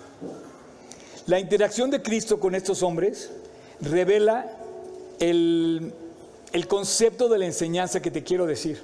[1.26, 3.32] La interacción de Cristo con estos hombres
[3.82, 4.50] revela
[5.20, 5.94] el,
[6.54, 8.82] el concepto de la enseñanza que te quiero decir.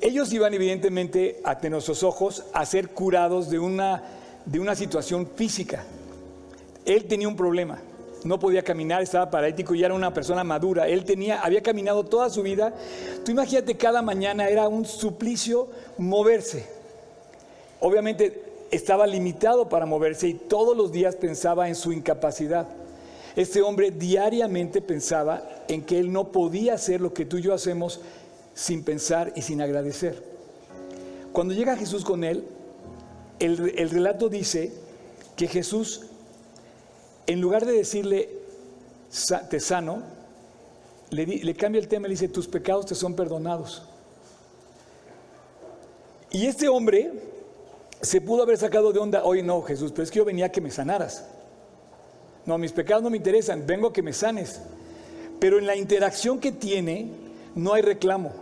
[0.00, 4.02] Ellos iban evidentemente a nuestros ojos a ser curados de una
[4.50, 5.84] de una situación física.
[6.84, 7.80] Él tenía un problema,
[8.24, 10.88] no podía caminar, estaba paralítico y era una persona madura.
[10.88, 12.74] Él tenía, había caminado toda su vida.
[13.24, 16.66] Tú imagínate, cada mañana era un suplicio moverse.
[17.80, 22.66] Obviamente estaba limitado para moverse y todos los días pensaba en su incapacidad.
[23.36, 27.54] Este hombre diariamente pensaba en que él no podía hacer lo que tú y yo
[27.54, 28.00] hacemos
[28.54, 30.22] sin pensar y sin agradecer.
[31.32, 32.44] Cuando llega Jesús con él,
[33.38, 34.72] el, relato dice
[35.36, 36.06] que Jesús,
[37.28, 38.30] en lugar de decirle,
[39.50, 40.02] te sano,
[41.10, 43.82] le, cambia el tema y le dice, tus pecados te son perdonados.
[46.30, 47.12] Y este hombre
[48.00, 50.48] se pudo haber sacado de onda, hoy no, Jesús, pero es que yo venía a
[50.48, 51.26] que me sanaras.
[52.46, 54.62] No, mis pecados no me interesan, vengo a que me sanes.
[55.38, 57.10] Pero en la interacción que tiene,
[57.54, 58.32] no hay reclamo.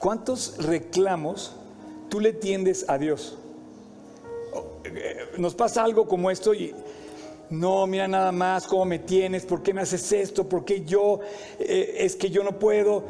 [0.00, 1.54] ¿Cuántos reclamos
[2.08, 3.38] tú le tiendes a Dios?
[5.38, 6.74] Nos pasa algo como esto y
[7.50, 11.20] no, mira nada más cómo me tienes, por qué me haces esto, por qué yo,
[11.58, 13.04] eh, es que yo no puedo.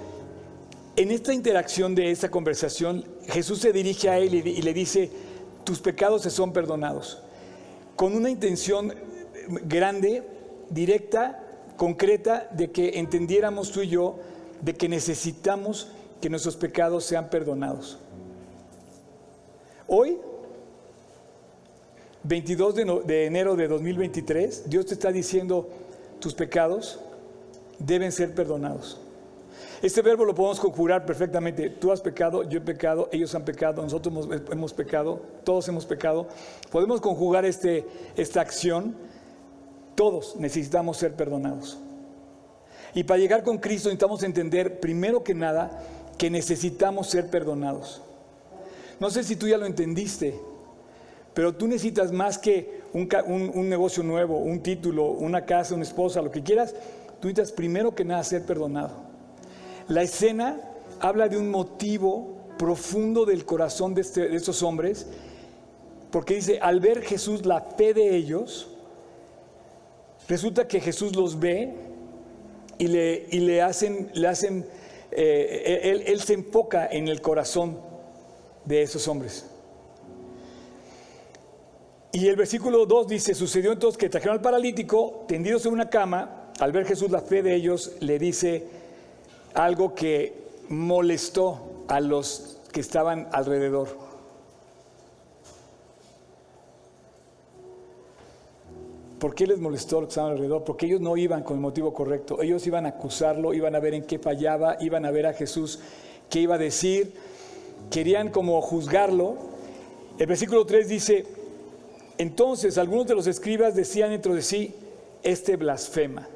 [0.96, 5.10] En esta interacción de esta conversación, Jesús se dirige a él y le dice,
[5.64, 7.22] tus pecados se son perdonados.
[7.96, 8.92] Con una intención
[9.64, 10.22] grande,
[10.70, 11.42] directa,
[11.76, 14.18] concreta, de que entendiéramos tú y yo
[14.60, 15.88] de que necesitamos
[16.20, 17.98] que nuestros pecados sean perdonados.
[19.88, 20.18] Hoy,
[22.24, 25.68] 22 de, enero de 2023, Dios te está diciendo,
[26.20, 27.00] tus pecados
[27.78, 29.00] deben ser perdonados.
[29.82, 31.68] Este verbo lo podemos conjurar perfectamente.
[31.68, 36.28] Tú has pecado, yo he pecado, ellos han pecado, nosotros hemos, pecado, todos hemos pecado.
[36.70, 37.84] Podemos conjugar este,
[38.16, 38.94] esta acción.
[39.96, 41.78] Todos necesitamos ser perdonados.
[42.94, 45.82] Y para llegar con Cristo necesitamos entender, primero que nada,
[46.16, 48.02] que necesitamos ser perdonados.
[49.00, 50.38] No sé si tú ya lo entendiste,
[51.34, 56.30] pero tú necesitas más que un, negocio nuevo, un título, una casa, una esposa, lo
[56.30, 56.74] que quieras.
[57.20, 58.90] Tú necesitas primero que nada ser perdonado.
[59.88, 60.60] La escena
[61.00, 65.06] habla de un motivo profundo del corazón de, este, estos hombres,
[66.10, 68.68] porque dice, al ver Jesús la fe de ellos,
[70.28, 71.74] resulta que Jesús los ve
[72.78, 74.66] y le, y le hacen, le hacen
[75.10, 77.78] eh, él, se enfoca en el corazón
[78.64, 79.46] de esos hombres.
[82.12, 86.50] Y el versículo 2 dice, sucedió entonces que trajeron al paralítico, tendidos en una cama,
[86.60, 88.66] al ver Jesús la fe de ellos, le dice
[89.54, 90.34] algo que
[90.68, 93.88] molestó a los que estaban alrededor.
[99.18, 100.64] ¿Por qué les molestó lo que estaban alrededor?
[100.64, 102.42] Porque ellos no iban con el motivo correcto.
[102.42, 105.78] Ellos iban a acusarlo, iban a ver en qué fallaba, iban a ver a Jesús
[106.28, 107.14] qué iba a decir.
[107.90, 109.36] Querían como juzgarlo.
[110.18, 111.41] El versículo 3 dice,
[112.18, 114.74] entonces algunos de los escribas decían dentro de sí,
[115.22, 116.28] este blasfema.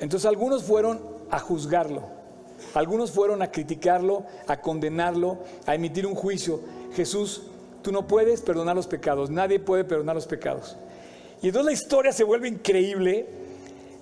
[0.00, 1.00] Entonces algunos fueron
[1.30, 2.02] a juzgarlo,
[2.74, 6.60] algunos fueron a criticarlo, a condenarlo, a emitir un juicio.
[6.94, 7.42] Jesús,
[7.82, 10.76] tú no puedes perdonar los pecados, nadie puede perdonar los pecados.
[11.42, 13.26] Y entonces la historia se vuelve increíble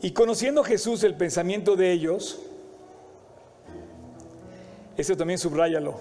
[0.03, 2.41] y conociendo Jesús el pensamiento de ellos,
[4.97, 5.95] eso también subráyalo,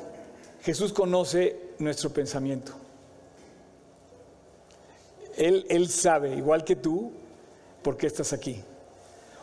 [0.61, 2.73] Jesús conoce nuestro pensamiento.
[5.37, 7.11] Él, él sabe, igual que tú,
[7.81, 8.63] por qué estás aquí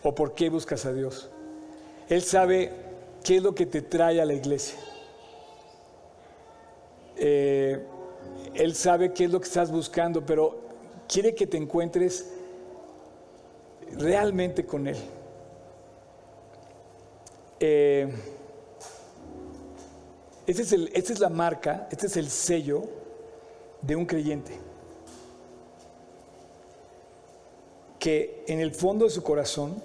[0.02, 1.30] o por qué buscas a Dios.
[2.08, 2.72] Él sabe
[3.22, 4.78] qué es lo que te trae a la iglesia.
[7.16, 7.84] Eh,
[8.54, 10.58] Él sabe qué es lo que estás buscando, pero
[11.06, 12.30] quiere que te encuentres
[13.92, 14.96] realmente con Él.
[17.60, 18.10] Eh,
[20.46, 22.84] esta es, es la marca, este es el sello
[23.82, 24.58] de un creyente.
[28.00, 29.80] Que en el fondo de su corazón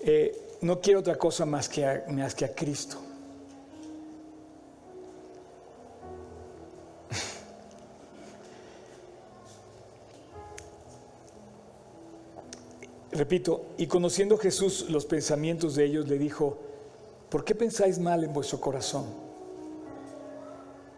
[0.00, 2.98] eh, no quiere otra cosa más que más que a Cristo.
[13.12, 16.58] Repito, y conociendo Jesús los pensamientos de ellos, le dijo,
[17.30, 19.06] ¿por qué pensáis mal en vuestro corazón?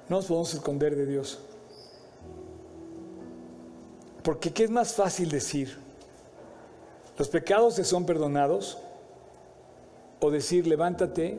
[0.09, 1.41] No nos podemos esconder de Dios.
[4.27, 5.79] Porque ¿qué es más fácil decir?
[7.17, 8.77] ¿Los pecados se son perdonados?
[10.19, 11.39] O decir, levántate,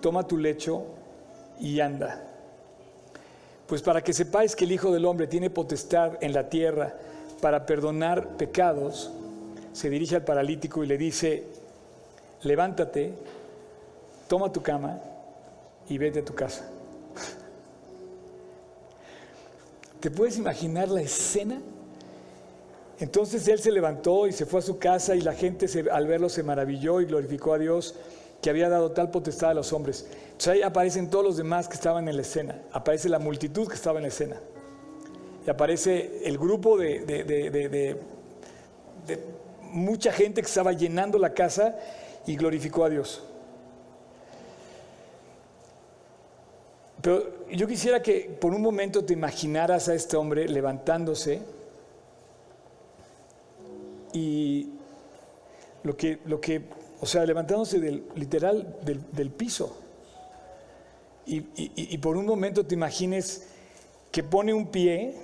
[0.00, 0.84] toma tu lecho
[1.58, 2.24] y anda.
[3.66, 6.94] Pues para que sepáis que el Hijo del Hombre tiene potestad en la tierra
[7.42, 9.10] para perdonar pecados,
[9.72, 11.46] se dirige al paralítico y le dice,
[12.42, 13.12] levántate,
[14.28, 15.00] toma tu cama
[15.88, 16.64] y vete a tu casa.
[19.98, 21.60] ¿Te puedes imaginar la escena?
[23.00, 26.28] Entonces él se levantó y se fue a su casa y la gente al verlo
[26.28, 27.94] se maravilló y glorificó a Dios
[28.42, 30.06] que había dado tal potestad a los hombres.
[30.24, 33.74] Entonces ahí aparecen todos los demás que estaban en la escena, aparece la multitud que
[33.74, 34.36] estaba en la escena
[35.46, 37.96] y aparece el grupo de, de
[39.62, 41.78] mucha gente que estaba llenando la casa
[42.26, 43.22] y glorificó a Dios.
[47.00, 51.40] Pero yo quisiera que por un momento te imaginaras a este hombre levantándose
[54.12, 54.70] y
[55.82, 56.62] lo que, lo que
[57.00, 59.76] o sea, levantándose del, literal del, piso.
[61.26, 63.46] Y, y, por un momento te imagines
[64.10, 65.14] que pone un pie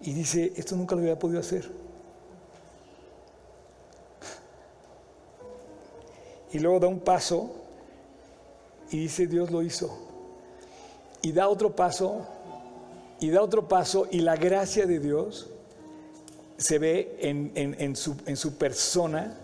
[0.00, 1.68] y dice, esto nunca lo había podido hacer.
[6.52, 7.50] Y luego da un paso
[8.90, 9.98] y dice, Dios lo hizo.
[11.22, 12.26] Y da otro paso,
[13.20, 15.50] y da otro paso, y la gracia de Dios
[16.62, 19.36] se ve en, su, persona,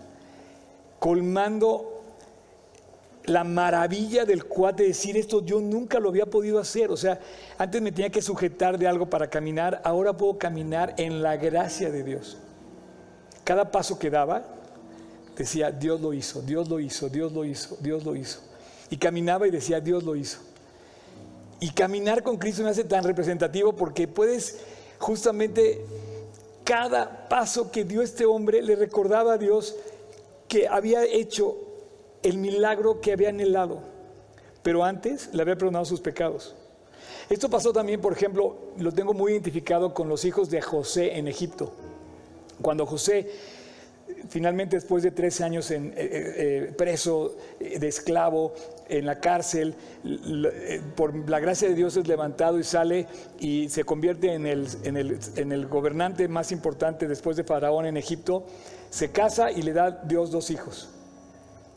[0.99, 2.03] colmando
[3.25, 6.91] la maravilla del cuate de decir esto yo nunca lo había podido hacer.
[6.91, 7.19] O sea,
[7.57, 11.91] antes me tenía que sujetar de algo para caminar, ahora puedo caminar en la gracia
[11.91, 12.37] de Dios.
[13.43, 14.43] Cada paso que daba,
[15.37, 18.39] decía, Dios lo hizo, Dios lo hizo, Dios lo hizo, Dios lo hizo.
[18.89, 20.39] Y caminaba y decía, Dios lo hizo.
[21.59, 24.59] Y caminar con Cristo me hace tan representativo porque puedes
[24.97, 25.85] justamente
[26.69, 29.75] cada paso que dio este hombre le recordaba a Dios
[30.47, 31.57] que había hecho
[32.21, 33.79] el milagro que había anhelado,
[34.61, 36.55] pero antes le había perdonado sus pecados.
[37.27, 41.27] Esto pasó también, por ejemplo, lo tengo muy identificado con los hijos de José en
[41.27, 41.71] Egipto.
[42.61, 43.31] Cuando José
[44.29, 46.33] finalmente después de tres años en, eh, eh,
[46.69, 48.53] eh, preso, de esclavo,
[48.87, 49.75] en la cárcel,
[50.95, 53.05] por la gracia de Dios es levantado y sale
[53.39, 58.45] y se convierte en el, en el, gobernante más importante después de Faraón en Egipto,
[58.89, 60.89] se casa y le da Dios dos hijos.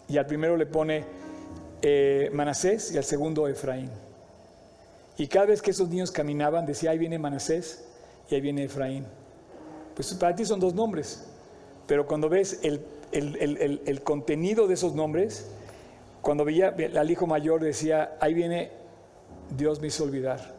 [0.09, 1.05] Y al primero le pone
[2.33, 3.91] Manasés y al segundo Efraín.
[5.19, 7.85] Y cada vez que esos niños caminaban decía, ahí viene Manasés
[8.31, 9.05] y ahí viene Efraín.
[9.95, 11.27] Pues para ti son dos nombres,
[11.93, 15.47] pero cuando ves el, contenido de esos nombres,
[16.23, 18.71] cuando veía al hijo mayor decía, ahí viene,
[19.55, 20.55] Dios me hizo olvidar.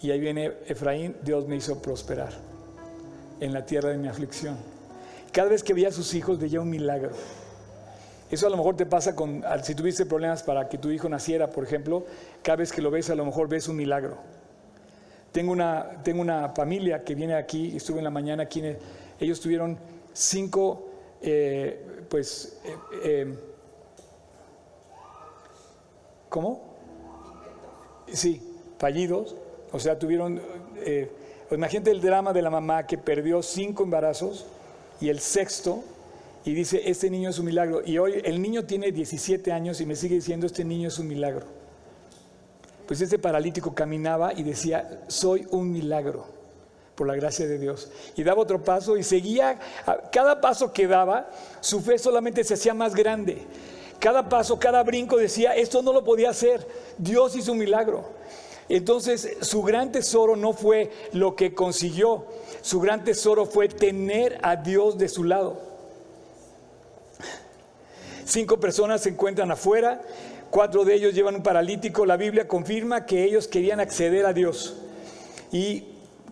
[0.00, 2.32] Y ahí viene Efraín, Dios me hizo prosperar
[3.40, 4.56] en la tierra de mi aflicción.
[5.32, 7.10] Cada vez que veía a sus hijos veía un milagro.
[8.30, 11.50] Eso a lo mejor te pasa con, si tuviste problemas para que tu hijo naciera,
[11.50, 12.06] por ejemplo,
[12.44, 14.16] cada vez que lo ves a lo mejor ves un milagro.
[15.32, 18.62] Tengo una, tengo una familia que viene aquí, estuve en la mañana aquí,
[19.18, 19.76] ellos tuvieron
[20.14, 20.88] cinco,
[21.20, 23.34] eh, pues, eh, eh,
[26.30, 26.62] ¿cómo?
[28.10, 28.40] Sí,
[28.78, 29.36] fallidos,
[29.72, 30.40] o sea, tuvieron,
[31.50, 34.46] imagínate el drama de la mamá que perdió cinco embarazos
[35.00, 35.82] y el sexto,
[36.44, 37.82] y dice, este niño es un milagro.
[37.84, 41.08] Y hoy el niño tiene 17 años y me sigue diciendo, este niño es un
[41.08, 41.46] milagro.
[42.86, 46.33] Pues este paralítico caminaba y decía, soy un milagro
[46.94, 47.90] por la gracia de Dios.
[48.16, 49.58] Y daba otro paso y seguía,
[50.12, 51.30] cada paso que daba,
[51.60, 53.42] su fe solamente se hacía más grande.
[53.98, 56.66] Cada paso, cada brinco decía, esto no lo podía hacer,
[56.98, 58.04] Dios hizo un milagro.
[58.68, 62.24] Entonces su gran tesoro no fue lo que consiguió,
[62.62, 65.60] su gran tesoro fue tener a Dios de su lado.
[68.24, 70.00] Cinco personas se encuentran afuera,
[70.54, 72.06] Cuatro de ellos llevan un paralítico.
[72.06, 74.76] La Biblia confirma que ellos querían acceder a Dios.
[75.50, 75.82] Y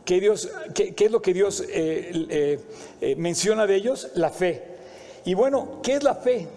[0.05, 2.61] que Dios, ¿qué, es lo que Dios eh, eh,
[3.01, 4.09] eh, menciona de ellos?
[4.15, 4.63] La fe.
[5.25, 6.49] Y bueno, ¿qué es la fe?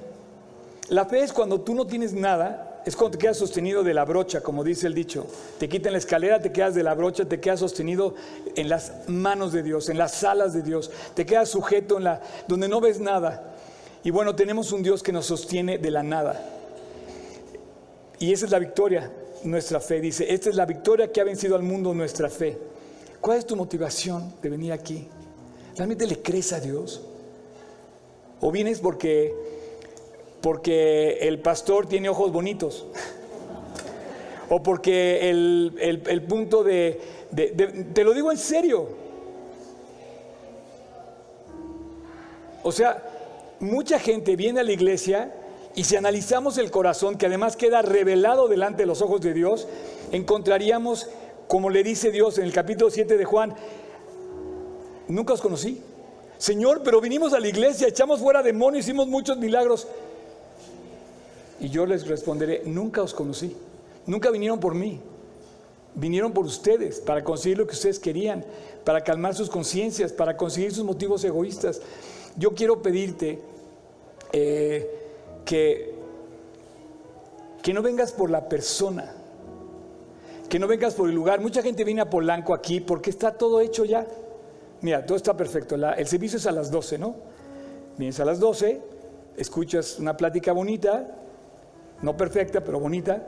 [0.89, 4.05] La fe es cuando tú no tienes nada, es cuando te quedas sostenido de la
[4.05, 5.27] brocha, como dice el dicho.
[5.59, 8.15] Te quitan la escalera, te quedas de la brocha, te quedas sostenido
[8.55, 10.91] en las manos de Dios, en las alas de Dios.
[11.13, 13.55] Te quedas sujeto en la donde no ves nada.
[14.03, 16.49] Y bueno, tenemos un Dios que nos sostiene de la nada.
[18.19, 19.11] Y esa es la victoria,
[19.43, 19.99] nuestra fe.
[19.99, 22.74] Dice, esta es la victoria que ha vencido al mundo, nuestra fe.
[23.25, 25.07] ¿Cuál es tu motivación de venir aquí?
[25.75, 27.01] ¿Realmente le crees a Dios?
[28.39, 29.33] ¿O vienes porque,
[30.41, 32.85] porque el pastor tiene ojos bonitos?
[34.49, 37.01] ¿O porque el, punto de,
[37.95, 38.89] Te lo digo en serio.
[42.61, 43.03] O sea,
[43.59, 45.33] mucha gente viene a la iglesia
[45.73, 49.67] y si analizamos el corazón, que además queda revelado delante de los ojos de Dios,
[50.11, 51.09] encontraríamos,
[51.47, 53.55] como le dice Dios en el capítulo 7 de Juan,
[55.07, 55.81] nunca os conocí.
[56.37, 59.87] Señor, pero vinimos a la iglesia, echamos fuera demonios, hicimos muchos milagros.
[61.59, 63.55] Y yo les responderé, nunca os conocí,
[64.05, 64.99] nunca vinieron por mí,
[65.95, 68.43] vinieron por ustedes para conseguir lo que ustedes querían,
[68.83, 71.81] para calmar sus conciencias, para conseguir sus motivos egoístas.
[72.37, 73.39] Yo quiero pedirte
[74.33, 74.89] eh,
[75.45, 75.95] que,
[77.63, 79.15] que no vengas por la persona,
[80.49, 81.41] que no vengas por el lugar.
[81.41, 84.05] Mucha gente viene a Polanco aquí porque está todo hecho ya.
[84.81, 85.75] Mira, todo está perfecto.
[85.75, 87.15] el servicio es a las 12, ¿no?
[87.97, 88.81] Vienes a las 12,
[89.37, 91.07] escuchas una plática bonita,
[92.01, 93.25] no perfecta, pero bonita.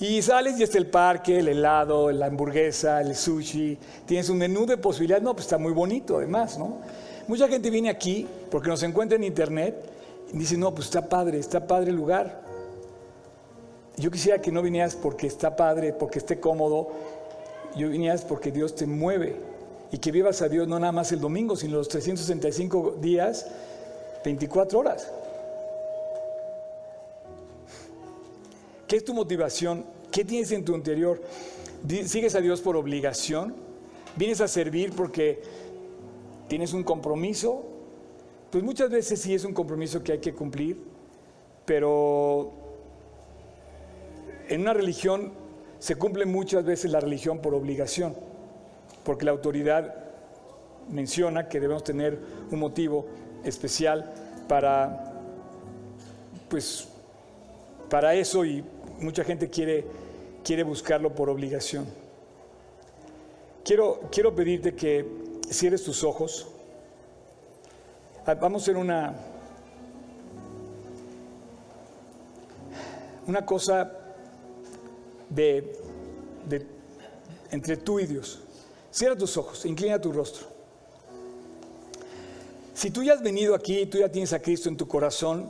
[0.00, 3.78] Y sales y está el parque, el helado, la hamburguesa, el sushi.
[4.04, 5.22] Tienes un menú de posibilidades.
[5.22, 6.80] No, pues está muy bonito además, ¿no?
[7.28, 9.88] Mucha gente viene aquí porque nos encuentra en internet
[10.32, 12.42] y dice, no, pues está padre, está padre el lugar.
[13.96, 16.90] Yo quisiera que no vinieras porque está padre, porque esté cómodo.
[17.76, 19.36] Yo vinieras porque Dios te mueve
[19.90, 23.46] y que vivas a Dios no nada más el domingo, sino los 365 días,
[24.24, 25.10] 24 horas.
[28.88, 29.84] ¿Qué es tu motivación?
[30.10, 31.20] ¿Qué tienes en tu interior?
[32.06, 33.54] ¿Sigues a Dios por obligación?
[34.16, 35.42] ¿Vienes a servir porque
[36.48, 37.64] tienes un compromiso?
[38.50, 40.78] Pues muchas veces sí es un compromiso que hay que cumplir,
[41.64, 42.61] pero
[44.52, 45.32] en una religión
[45.78, 48.14] se cumple muchas veces la religión por obligación
[49.02, 49.94] porque la autoridad
[50.90, 52.18] menciona que debemos tener
[52.50, 53.06] un motivo
[53.44, 54.12] especial
[54.48, 55.12] para,
[56.50, 56.86] pues,
[57.88, 58.62] para eso y
[59.00, 59.86] mucha gente quiere,
[60.44, 61.86] quiere buscarlo por obligación.
[63.64, 65.06] Quiero, quiero pedirte que
[65.48, 66.46] cierres tus ojos.
[68.26, 69.14] Ah, vamos a hacer una,
[73.26, 74.01] una cosa
[75.34, 75.76] de,
[77.50, 78.40] entre tú y Dios.
[78.90, 80.46] Cierra tus ojos, inclina tu rostro.
[82.74, 85.48] Si tú ya has venido aquí, tú ya tienes a Cristo en tu corazón,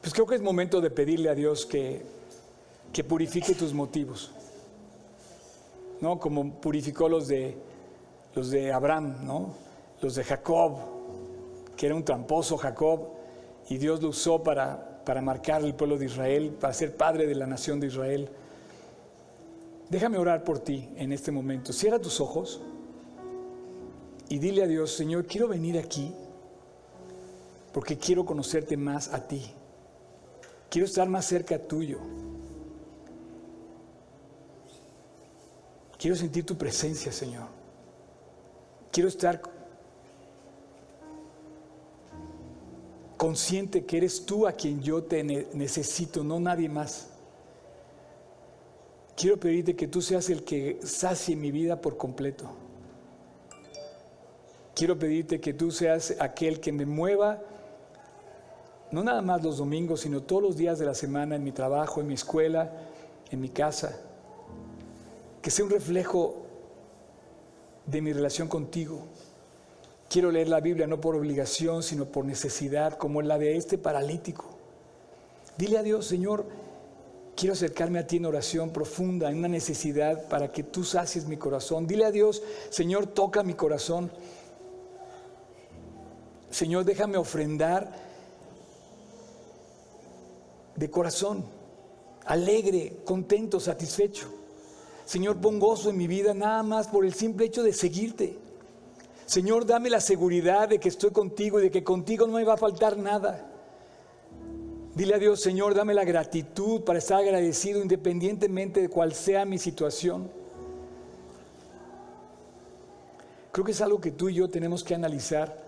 [0.00, 2.02] pues creo que es momento de pedirle a Dios que,
[2.92, 4.32] que purifique tus motivos.
[6.00, 6.18] ¿No?
[6.18, 7.56] Como purificó los de
[8.34, 9.54] los de Abraham, ¿no?
[10.00, 10.76] Los de Jacob,
[11.76, 13.08] que era un tramposo Jacob,
[13.68, 17.34] y Dios lo usó para, para marcar el pueblo de Israel, para ser padre de
[17.34, 18.28] la nación de Israel.
[19.88, 21.72] Déjame orar por ti en este momento.
[21.72, 22.60] Cierra tus ojos
[24.28, 26.12] y dile a Dios, Señor, quiero venir aquí
[27.72, 29.50] porque quiero conocerte más a ti.
[30.68, 32.00] Quiero estar más cerca tuyo.
[35.98, 37.46] Quiero sentir tu presencia, Señor.
[38.92, 39.40] Quiero estar
[43.18, 47.08] consciente que eres tú a quien yo te necesito, no nadie más.
[49.16, 52.48] Quiero pedirte que tú seas el que sacie mi vida por completo.
[54.74, 57.42] Quiero pedirte que tú seas aquel que me mueva,
[58.92, 62.00] no nada más los domingos, sino todos los días de la semana, en mi trabajo,
[62.00, 62.72] en mi escuela,
[63.32, 64.00] en mi casa.
[65.42, 66.46] Que sea un reflejo
[67.86, 69.08] de mi relación contigo.
[70.08, 74.46] Quiero leer la Biblia no por obligación, sino por necesidad, como la de este paralítico.
[75.56, 76.46] Dile a Dios, Señor,
[77.38, 81.36] Quiero acercarme a ti en oración profunda, en una necesidad para que tú sacies mi
[81.36, 81.86] corazón.
[81.86, 84.10] Dile a Dios, Señor, toca mi corazón.
[86.50, 87.92] Señor, déjame ofrendar
[90.74, 91.44] de corazón,
[92.24, 94.26] alegre, contento, satisfecho.
[95.04, 98.36] Señor, pon gozo en mi vida nada más por el simple hecho de seguirte.
[99.28, 102.54] Señor, dame la seguridad de que estoy contigo y de que contigo no me va
[102.54, 103.46] a faltar nada.
[104.94, 109.58] Dile a Dios, Señor, dame la gratitud para estar agradecido independientemente de cuál sea mi
[109.58, 110.30] situación.
[113.52, 115.62] Creo que es algo que tú y yo tenemos que analizar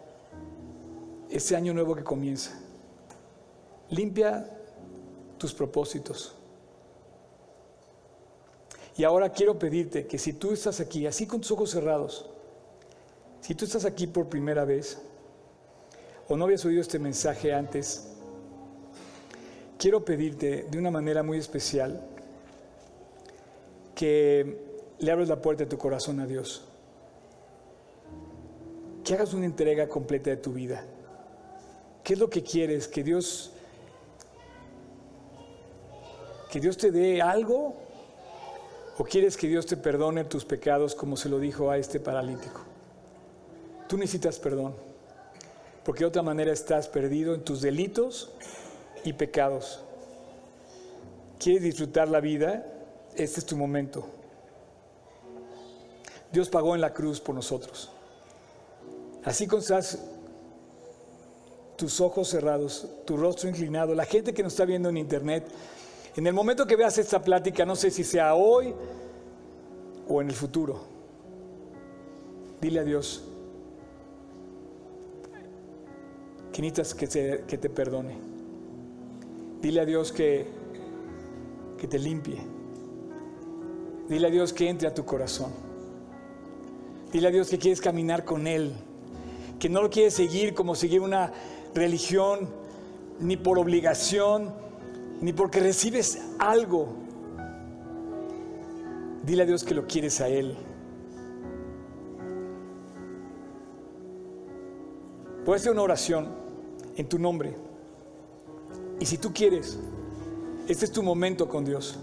[1.28, 2.58] ese año nuevo que comienza.
[3.90, 4.48] Limpia
[5.36, 6.34] tus propósitos.
[8.96, 12.29] Y ahora quiero pedirte que si tú estás aquí, así con tus ojos cerrados,
[13.40, 14.98] si tú estás aquí por primera vez
[16.28, 18.06] o no habías oído este mensaje antes,
[19.78, 22.00] quiero pedirte de una manera muy especial
[23.94, 24.58] que
[24.98, 26.64] le abras la puerta de tu corazón a Dios.
[29.04, 30.84] Que hagas una entrega completa de tu vida.
[32.04, 32.86] ¿Qué es lo que quieres?
[32.86, 33.52] Que Dios
[36.50, 37.76] que Dios te dé algo
[38.98, 42.69] o quieres que Dios te perdone tus pecados como se lo dijo a este paralítico.
[43.90, 44.72] Tú necesitas perdón,
[45.84, 48.30] porque de otra manera estás perdido en tus delitos
[49.02, 49.80] y pecados.
[51.40, 52.64] ¿Quieres disfrutar la vida?
[53.16, 54.06] Este es tu momento.
[56.30, 57.90] Dios pagó en la cruz por nosotros.
[59.24, 59.60] Así con
[61.74, 65.48] tus ojos cerrados, tu rostro inclinado, la gente que nos está viendo en internet,
[66.14, 68.72] en el momento que veas esta plática, no sé si sea hoy
[70.06, 70.80] o en el futuro,
[72.60, 73.24] dile a Dios
[76.52, 78.16] que necesitas que, que te perdone.
[79.60, 80.46] Dile a Dios que,
[81.78, 82.40] que te limpie.
[84.08, 85.52] Dile a Dios que entre a tu corazón.
[87.12, 88.72] Dile a Dios que quieres caminar con Él,
[89.58, 91.32] que no lo quieres seguir como seguir una
[91.74, 92.48] religión,
[93.20, 94.52] ni por obligación,
[95.20, 96.88] ni porque recibes algo.
[99.24, 100.56] Dile a Dios que lo quieres a Él.
[105.44, 106.39] Puedes hacer una oración
[106.96, 107.56] en tu nombre.
[108.98, 109.78] Y si tú quieres,
[110.68, 111.98] este es tu momento con Dios.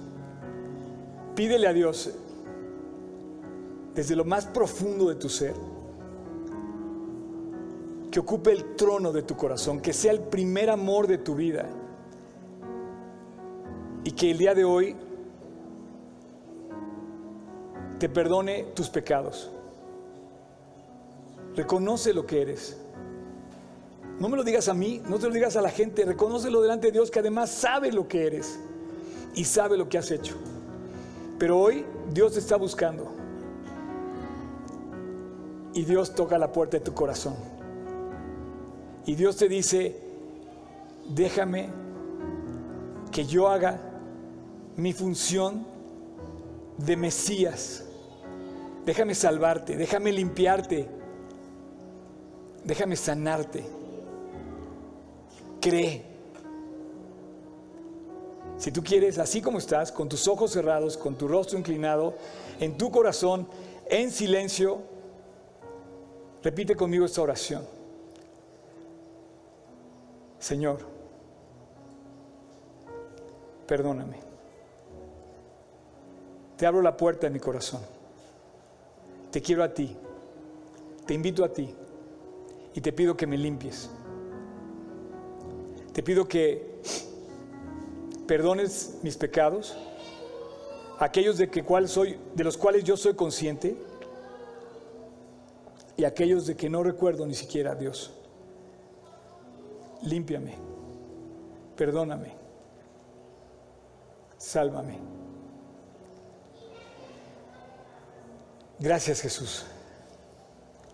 [1.36, 2.12] Pídele a Dios
[3.94, 5.54] desde lo más profundo de tu ser
[8.12, 11.68] que ocupe el trono de tu corazón, que sea el primer amor de tu vida
[14.04, 14.96] y que el día de hoy
[18.00, 19.52] te perdone tus pecados.
[21.56, 22.78] Reconoce lo que eres.
[24.20, 26.88] No me lo digas a mí, no te lo digas a la gente, reconócelo delante
[26.88, 28.60] de Dios que además sabe lo que eres
[29.36, 30.36] y sabe lo que has hecho.
[31.38, 33.12] Pero hoy Dios te está buscando
[35.74, 37.36] y Dios toca la puerta de tu corazón.
[39.06, 39.96] Y Dios te dice,
[41.08, 41.70] déjame
[43.12, 43.80] que yo haga
[44.76, 45.66] mi función
[46.78, 47.84] de Mesías.
[48.86, 50.88] Déjame salvarte, déjame limpiarte,
[52.64, 53.77] déjame sanarte.
[55.62, 56.04] Cree.
[58.58, 62.16] Si tú quieres, así como estás, con tus ojos cerrados, con tu rostro inclinado,
[62.60, 63.48] en tu corazón,
[63.90, 64.80] en silencio,
[66.44, 67.64] repite conmigo esta oración.
[70.40, 70.80] Señor,
[73.68, 74.18] perdóname.
[76.58, 77.82] Te abro la puerta de mi corazón.
[79.32, 79.96] Te quiero a ti.
[81.06, 81.74] Te invito a ti.
[82.74, 83.90] Y te pido que me limpies.
[85.98, 86.80] Te pido que
[88.28, 89.76] perdones mis pecados,
[91.00, 93.76] aquellos de, que soy, de los cuales yo soy consciente
[95.96, 98.14] y aquellos de que no recuerdo ni siquiera a Dios.
[100.04, 100.54] Límpiame,
[101.76, 102.36] perdóname,
[104.38, 105.00] sálvame.
[108.78, 109.66] Gracias Jesús,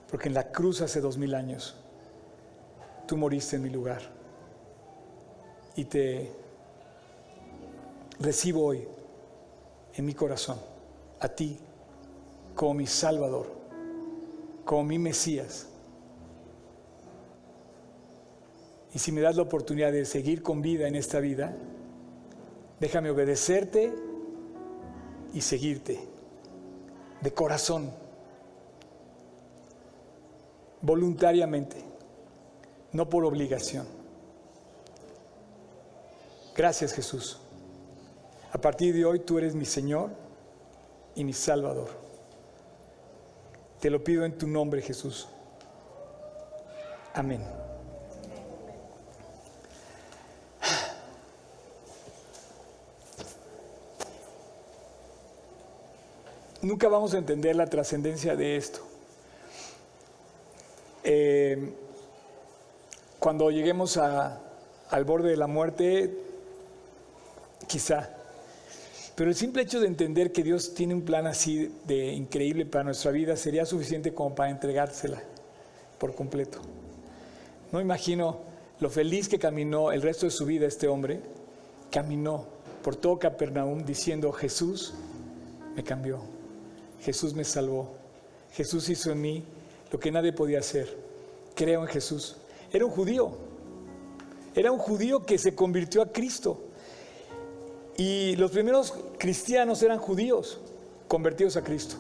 [0.10, 1.76] porque en la cruz hace dos mil años
[3.06, 4.23] tú moriste en mi lugar
[5.76, 6.32] y te
[8.20, 8.88] recibo hoy
[9.96, 10.58] en mi corazón
[11.20, 11.58] a ti
[12.56, 13.48] como mi Salvador,
[14.66, 15.68] como mi Mesías.
[18.94, 21.56] Y si me das la oportunidad de seguir con vida en esta vida,
[22.80, 23.92] déjame obedecerte
[25.34, 26.00] y seguirte
[27.22, 27.90] de corazón,
[30.82, 31.78] voluntariamente,
[32.92, 33.88] no por obligación.
[36.56, 37.40] Gracias Jesús.
[38.52, 40.12] A partir de hoy tú eres mi Señor
[41.16, 41.90] y mi Salvador.
[43.80, 45.28] Te lo pido en tu nombre Jesús.
[47.14, 47.44] Amén.
[56.64, 58.80] nunca vamos a entender la trascendencia de esto.
[61.04, 61.74] Eh,
[63.20, 64.40] cuando lleguemos a,
[64.90, 66.18] al borde de la muerte,
[67.74, 68.08] quizá.
[69.16, 72.84] Pero el simple hecho de entender que Dios tiene un plan así de increíble para
[72.84, 75.24] nuestra vida sería suficiente como para entregársela
[75.98, 76.60] por completo.
[77.72, 78.42] No imagino
[78.80, 81.20] lo feliz que caminó el resto de su vida este hombre.
[81.90, 82.46] Caminó
[82.84, 84.94] por todo Capernaum diciendo, Jesús
[85.76, 86.20] me cambió,
[87.02, 87.96] Jesús me salvó,
[88.52, 89.44] Jesús hizo en mí
[89.92, 90.96] lo que nadie podía hacer.
[91.56, 92.36] Creo en Jesús.
[92.72, 93.32] Era un judío,
[94.54, 96.70] era un judío que se convirtió a Cristo.
[97.98, 100.60] Y los primeros cristianos eran judíos
[101.08, 101.98] convertidos a Cristo.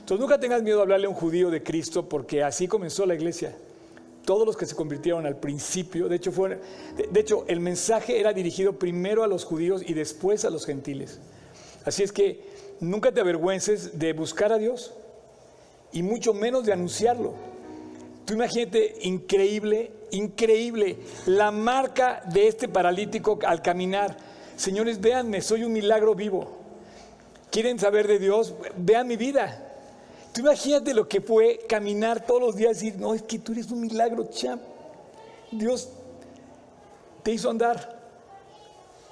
[0.00, 3.14] Entonces nunca tengas miedo de hablarle a un judío de Cristo porque así comenzó la
[3.14, 3.56] iglesia.
[4.24, 6.58] Todos los que se convirtieron al principio, de hecho, fue,
[7.10, 11.20] de hecho el mensaje era dirigido primero a los judíos y después a los gentiles.
[11.84, 12.40] Así es que
[12.80, 14.92] nunca te avergüences de buscar a Dios
[15.92, 17.34] y mucho menos de anunciarlo.
[18.24, 20.96] Tú imagínate, increíble, increíble,
[21.26, 24.16] la marca de este paralítico al caminar.
[24.56, 26.56] Señores, véanme, soy un milagro vivo.
[27.50, 28.54] ¿Quieren saber de Dios?
[28.76, 29.60] Vean mi vida.
[30.32, 33.52] Tú imagínate lo que fue caminar todos los días y decir, no, es que tú
[33.52, 34.60] eres un milagro, champ.
[35.52, 35.88] Dios
[37.22, 37.94] te hizo andar.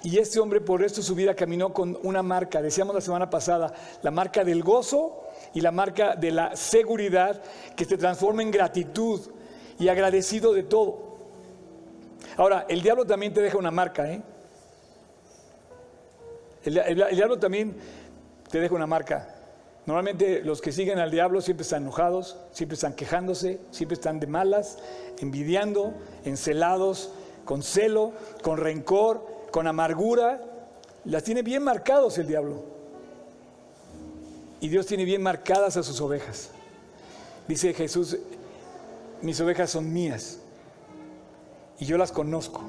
[0.02, 3.00] Y este hombre por el resto de su vida caminó con una marca, decíamos la
[3.00, 3.72] semana pasada,
[4.02, 5.22] la marca del gozo
[5.54, 7.40] y la marca de la seguridad
[7.76, 9.20] que se transforma en gratitud
[9.78, 11.18] y agradecido de todo.
[12.36, 14.22] Ahora, el diablo también te deja una marca, ¿eh?
[16.64, 17.76] El, diablo también
[18.50, 19.34] te deja una marca.
[19.86, 24.28] Normalmente los que siguen al diablo siempre están enojados, siempre están quejándose, siempre están de
[24.28, 24.78] malas,
[25.18, 25.94] envidiando,
[26.24, 27.10] encelados,
[27.44, 30.40] con celo, con rencor, con amargura.
[31.04, 32.62] Las tiene bien marcados el diablo.
[34.60, 36.50] Y Dios tiene bien marcadas a sus ovejas.
[37.48, 38.16] Dice Jesús,
[39.20, 40.38] mis ovejas son mías
[41.80, 42.62] y yo las conozco.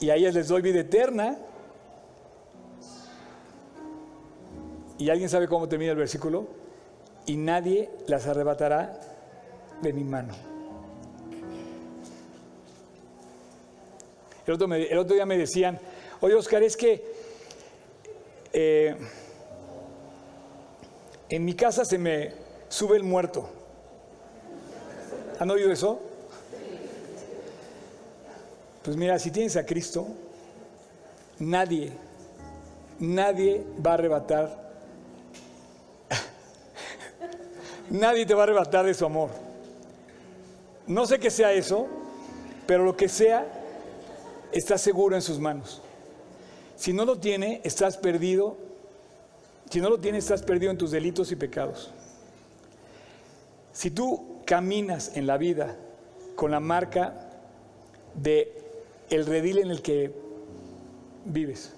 [0.00, 1.36] Y a ellas les doy vida eterna.
[4.98, 6.48] ¿Y alguien sabe cómo termina el versículo?
[7.26, 8.98] Y nadie las arrebatará
[9.82, 10.34] de mi mano.
[14.46, 15.78] El otro, día me decían,
[16.20, 17.04] oye Oscar, es que
[18.52, 18.96] eh,
[21.28, 22.32] en mi casa se me
[22.68, 23.48] sube el muerto.
[25.38, 26.00] ¿Han oído eso?
[28.82, 30.06] Pues mira, si tienes a Cristo,
[31.38, 31.92] nadie,
[32.98, 34.70] nadie va a arrebatar,
[37.90, 39.30] nadie te va a arrebatar de su amor.
[40.86, 41.88] No sé qué sea eso,
[42.66, 43.46] pero lo que sea,
[44.52, 45.82] está seguro en sus manos.
[46.76, 48.56] Si no lo tiene, estás perdido.
[49.68, 51.90] Si no lo tienes, estás perdido en tus delitos y pecados.
[53.72, 55.76] Si tú caminas en la vida
[56.34, 57.28] con la marca
[58.14, 58.69] de
[59.10, 60.12] el redil en el que
[61.24, 61.72] vives.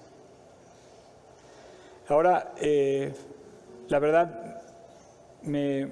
[2.07, 3.13] Ahora, eh,
[3.89, 4.61] la verdad,
[5.43, 5.87] me,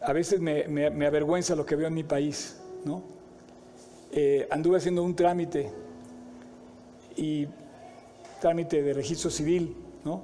[0.00, 3.02] a veces me, avergüenza lo que veo en mi país, ¿no?
[4.12, 5.70] Eh, anduve haciendo un trámite
[7.16, 7.46] y
[8.40, 10.22] trámite de registro civil, ¿no?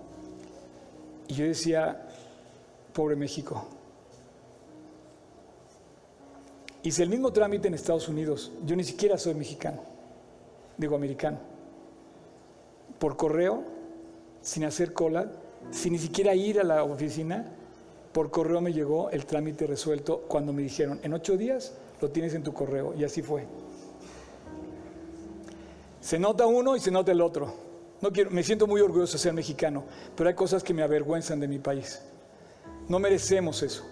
[1.28, 2.08] Y yo decía,
[2.92, 3.66] pobre México.
[6.82, 8.52] Hice el mismo trámite en Estados Unidos.
[8.64, 9.82] Yo ni siquiera soy mexicano,
[10.82, 11.38] digo americano.
[12.98, 13.64] Por correo,
[14.40, 15.32] sin hacer cola,
[15.70, 17.46] sin ni siquiera ir a la oficina,
[18.12, 22.34] por correo me llegó el trámite resuelto cuando me dijeron, en ocho días lo tienes
[22.34, 22.94] en tu correo.
[22.94, 23.46] Y así fue.
[26.00, 27.54] Se nota uno y se nota el otro.
[28.00, 29.84] No quiero, me siento muy orgulloso de ser mexicano,
[30.16, 32.02] pero hay cosas que me avergüenzan de mi país.
[32.88, 33.84] No merecemos eso.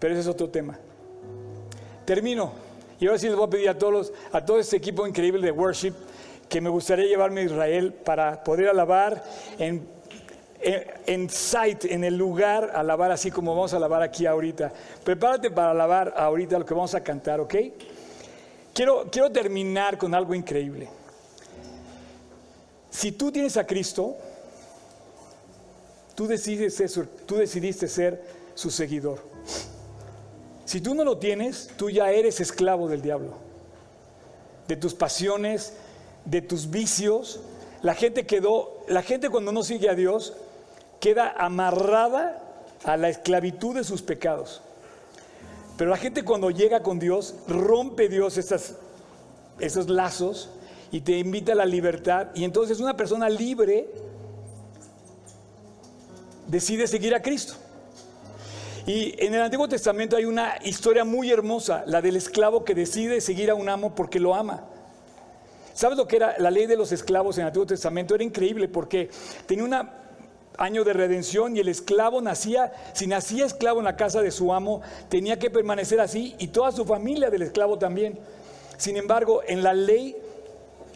[0.00, 0.78] Pero ese es otro tema.
[2.04, 2.63] Termino.
[3.00, 5.52] Y ahora sí les voy a pedir a todos a todo este equipo increíble de
[5.52, 5.94] worship
[6.48, 9.24] que me gustaría llevarme a Israel para poder alabar
[9.58, 9.86] en,
[10.60, 14.72] en, en sight, en el lugar, alabar así como vamos a alabar aquí ahorita.
[15.04, 17.54] Prepárate para alabar ahorita lo que vamos a cantar, ¿ok?
[18.72, 20.88] Quiero, quiero terminar con algo increíble.
[22.90, 24.16] Si tú tienes a Cristo,
[26.14, 26.28] tú,
[27.26, 28.24] tú decidiste ser
[28.54, 29.20] su seguidor.
[30.64, 33.34] Si tú no lo tienes, tú ya eres esclavo del diablo,
[34.66, 35.74] de tus pasiones,
[36.24, 37.40] de tus vicios.
[37.82, 40.34] La gente quedó, la gente cuando no sigue a Dios
[41.00, 42.40] queda amarrada
[42.84, 44.62] a la esclavitud de sus pecados.
[45.76, 50.48] Pero la gente cuando llega con Dios rompe Dios esos lazos
[50.92, 52.28] y te invita a la libertad.
[52.34, 53.90] Y entonces una persona libre
[56.46, 57.54] decide seguir a Cristo.
[58.86, 63.20] Y en el Antiguo Testamento hay una historia muy hermosa, la del esclavo que decide
[63.20, 64.64] seguir a un amo porque lo ama.
[65.72, 68.14] ¿Sabes lo que era la ley de los esclavos en el Antiguo Testamento?
[68.14, 69.10] Era increíble porque
[69.46, 69.74] tenía un
[70.58, 74.52] año de redención y el esclavo nacía, si nacía esclavo en la casa de su
[74.52, 78.18] amo, tenía que permanecer así y toda su familia del esclavo también.
[78.76, 80.14] Sin embargo, en la ley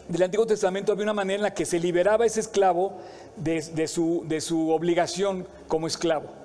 [0.07, 2.93] del Antiguo Testamento había una manera en la que se liberaba ese esclavo
[3.35, 6.38] de, su, de su, obligación como esclavo.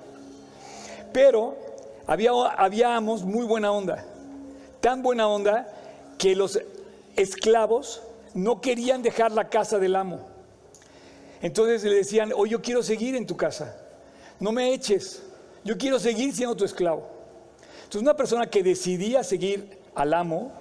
[1.15, 1.55] Pero
[2.07, 4.05] había, había amos muy buena onda,
[4.81, 5.65] tan buena onda
[6.17, 6.59] que los
[7.15, 8.03] esclavos
[8.33, 10.27] no querían dejar la casa del amo.
[11.41, 13.81] Entonces le decían, oh, yo quiero seguir en tu casa,
[14.41, 15.23] no me eches,
[15.63, 17.07] yo quiero seguir siendo tu esclavo.
[17.77, 20.51] Entonces una persona que decidía seguir al amo,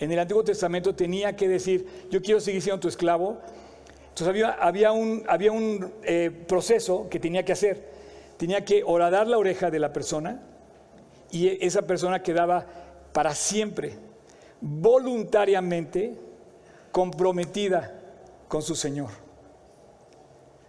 [0.00, 3.38] en el Antiguo Testamento tenía que decir, yo quiero seguir siendo tu esclavo.
[4.08, 7.99] Entonces había, había un, había un eh, proceso que tenía que hacer.
[8.40, 10.40] Tenía que horadar la oreja de la persona
[11.30, 12.64] y esa persona quedaba
[13.12, 13.98] para siempre,
[14.62, 16.18] voluntariamente,
[16.90, 18.00] comprometida
[18.48, 19.10] con su Señor.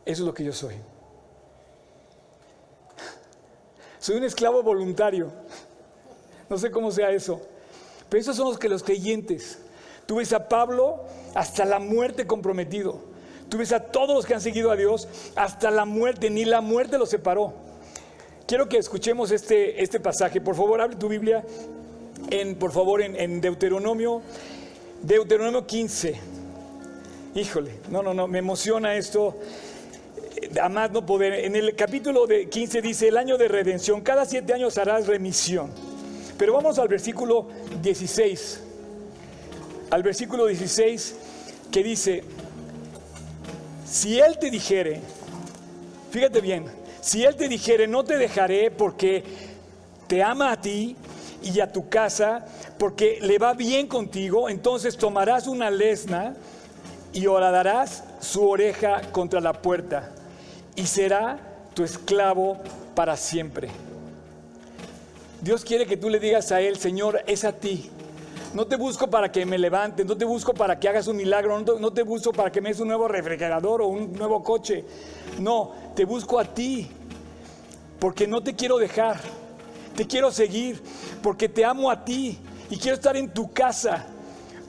[0.05, 0.75] Eso es lo que yo soy.
[3.99, 5.31] Soy un esclavo voluntario.
[6.49, 7.39] No sé cómo sea eso.
[8.09, 9.59] Pero esos son los que los creyentes.
[10.05, 11.05] Tú ves a Pablo
[11.35, 13.10] hasta la muerte comprometido.
[13.51, 16.61] Tú ves a todos los que han seguido a Dios hasta la muerte, ni la
[16.61, 17.51] muerte los separó.
[18.47, 20.39] Quiero que escuchemos este, este pasaje.
[20.39, 21.43] Por favor, abre tu Biblia,
[22.29, 24.21] en, por favor, en, Deuteronomio,
[25.01, 26.17] Deuteronomio 15.
[27.35, 29.37] Híjole, no, no, no, me emociona esto.
[30.61, 31.33] A más no poder.
[31.33, 35.71] En el capítulo de 15 dice, el año de redención, cada siete años harás remisión.
[36.37, 37.49] Pero vamos al versículo
[37.81, 38.61] 16.
[39.89, 41.15] Al versículo 16
[41.69, 42.23] que dice,
[43.91, 45.01] si Él te dijere,
[46.11, 46.65] fíjate bien,
[47.01, 49.23] si Él te dijere, no te dejaré porque
[50.07, 50.95] te ama a ti
[51.43, 52.45] y a tu casa,
[52.77, 56.35] porque le va bien contigo, entonces tomarás una lesna
[57.11, 60.09] y horadarás su oreja contra la puerta
[60.77, 61.39] y será
[61.73, 62.57] tu esclavo
[62.95, 63.67] para siempre.
[65.41, 67.89] Dios quiere que tú le digas a Él, Señor, es a ti.
[68.53, 71.57] No te busco para que me levantes, no te busco para que hagas un milagro,
[71.61, 74.83] no te, busco para que me des un nuevo refrigerador o un nuevo coche.
[75.39, 76.89] No, te busco a ti,
[77.97, 79.19] porque no te quiero dejar.
[79.95, 80.81] Te quiero seguir,
[81.21, 82.37] porque te amo a ti
[82.69, 84.07] y quiero estar en tu casa,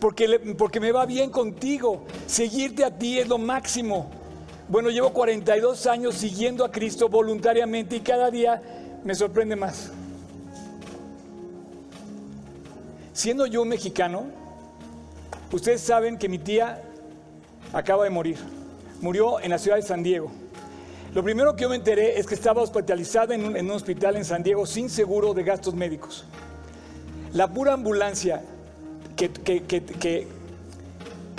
[0.00, 2.04] porque, porque me va bien contigo.
[2.26, 4.10] Seguirte a ti es lo máximo.
[4.68, 8.62] Bueno, llevo 42 años siguiendo a Cristo voluntariamente y cada día
[9.02, 9.90] me sorprende más.
[13.22, 14.24] Siendo yo mexicano,
[15.52, 16.82] ustedes saben que mi tía
[17.72, 18.36] acaba de morir.
[19.00, 20.28] Murió en la ciudad de San Diego.
[21.14, 24.42] Lo primero que yo me enteré es que estaba hospitalizada en un, hospital en San
[24.42, 26.24] Diego sin seguro de gastos médicos.
[27.32, 28.42] La pura ambulancia
[29.14, 30.26] que, que,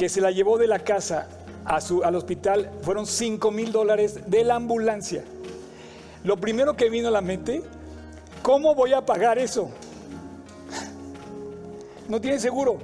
[0.07, 1.27] se la llevó de la casa
[1.65, 5.25] a su, al hospital fueron 5 mil dólares de la ambulancia.
[6.23, 7.61] Lo primero que vino a la mente,
[8.41, 9.69] ¿cómo voy a pagar eso?
[12.07, 12.79] No tiene seguro.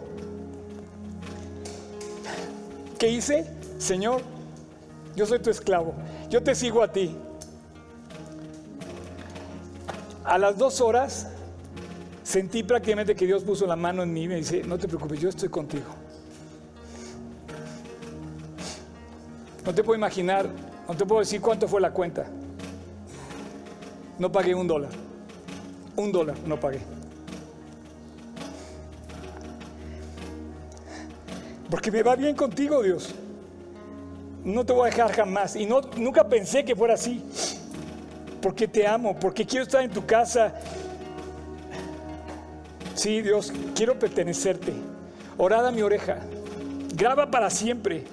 [2.98, 3.46] ¿Qué hice?
[3.78, 4.22] Señor,
[5.16, 5.94] yo soy tu esclavo,
[6.30, 7.16] yo te sigo a ti.
[10.26, 11.28] A las dos horas
[12.24, 15.20] sentí prácticamente que Dios puso la mano en mí y me dice, no te preocupes,
[15.20, 15.88] yo estoy contigo.
[19.66, 20.50] No te puedo imaginar,
[20.88, 22.26] no te puedo decir cuánto fue la cuenta.
[24.18, 24.92] No pagué un dólar.
[25.96, 26.82] Un dólar no pagué.
[31.70, 33.14] Porque me va bien contigo, Dios.
[34.44, 35.56] No te voy a dejar jamás.
[35.56, 37.24] Y no, nunca pensé que fuera así.
[38.42, 40.54] Porque te amo, porque quiero estar en tu casa.
[42.96, 44.74] Sí, Dios, quiero pertenecerte.
[45.38, 46.20] Orada mi oreja.
[46.96, 48.06] Graba para siempre.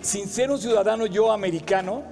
[0.00, 2.02] Sin ser un ciudadano yo americano,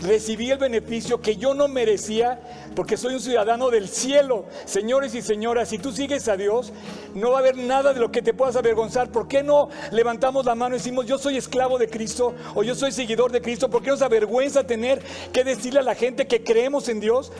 [0.00, 2.40] recibí el beneficio que yo no merecía
[2.74, 4.46] porque soy un ciudadano del cielo.
[4.64, 6.72] Señores y señoras, si tú sigues a Dios,
[7.14, 9.10] no va a haber nada de lo que te puedas avergonzar.
[9.10, 12.74] ¿Por qué no levantamos la mano y decimos, yo soy esclavo de Cristo o yo
[12.74, 13.70] soy seguidor de Cristo?
[13.70, 17.32] ¿Por qué nos avergüenza tener que decirle a la gente que creemos en Dios?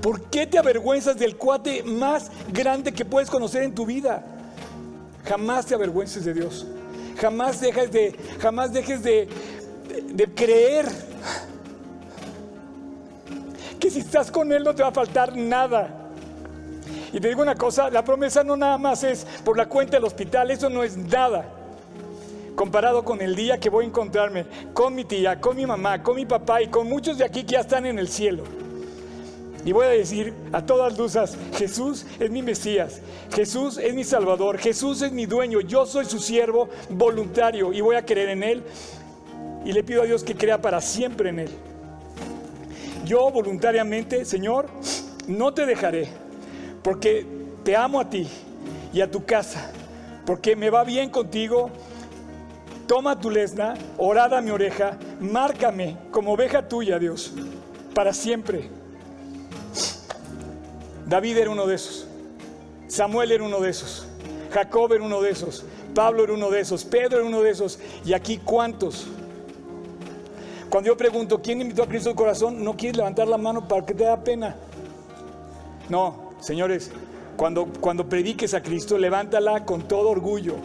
[0.00, 4.24] ¿Por qué te avergüenzas del cuate más grande que puedes conocer en tu vida?
[5.24, 6.66] Jamás te avergüences de Dios.
[7.18, 9.28] Jamás dejes de, jamás dejes de,
[10.12, 10.86] de creer
[13.90, 16.04] si estás con Él no te va a faltar nada.
[17.12, 20.04] Y te digo una cosa, la promesa no nada más es por la cuenta del
[20.04, 21.44] hospital, eso no es nada.
[22.56, 26.16] Comparado con el día que voy a encontrarme con mi tía, con mi mamá, con
[26.16, 28.44] mi papá y con muchos de aquí que ya están en el cielo.
[29.64, 33.00] Y voy a decir a todas luces, Jesús es mi Mesías,
[33.32, 37.96] Jesús es mi Salvador, Jesús es mi dueño, yo soy su siervo voluntario y voy
[37.96, 38.62] a creer en Él.
[39.64, 41.50] Y le pido a Dios que crea para siempre en Él.
[43.04, 44.68] Yo voluntariamente, Señor,
[45.26, 46.08] no te dejaré,
[46.82, 47.26] porque
[47.62, 48.28] te amo a ti
[48.92, 49.70] y a tu casa,
[50.24, 51.70] porque me va bien contigo.
[52.86, 57.32] Toma tu lesna, orada mi oreja, márcame como oveja tuya, Dios,
[57.94, 58.68] para siempre.
[61.06, 62.06] David era uno de esos.
[62.88, 64.06] Samuel era uno de esos.
[64.50, 65.64] Jacob era uno de esos.
[65.94, 66.84] Pablo era uno de esos.
[66.84, 67.78] Pedro era uno de esos.
[68.04, 69.06] Y aquí cuántos.
[70.74, 72.64] Cuando yo pregunto, ¿quién invitó a Cristo al corazón?
[72.64, 74.56] No quieres levantar la mano para que te da pena.
[75.88, 76.90] No, señores,
[77.36, 80.56] cuando, cuando prediques a Cristo, levántala con todo orgullo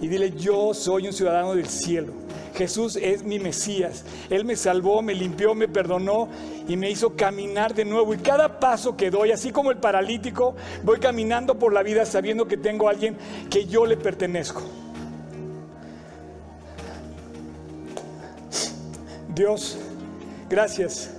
[0.00, 2.14] y dile, yo soy un ciudadano del cielo.
[2.54, 4.06] Jesús es mi Mesías.
[4.30, 6.30] Él me salvó, me limpió, me perdonó
[6.66, 8.14] y me hizo caminar de nuevo.
[8.14, 12.48] Y cada paso que doy, así como el paralítico, voy caminando por la vida sabiendo
[12.48, 13.18] que tengo a alguien
[13.50, 14.62] que yo le pertenezco.
[19.38, 19.76] Dios,
[20.50, 21.10] gracias,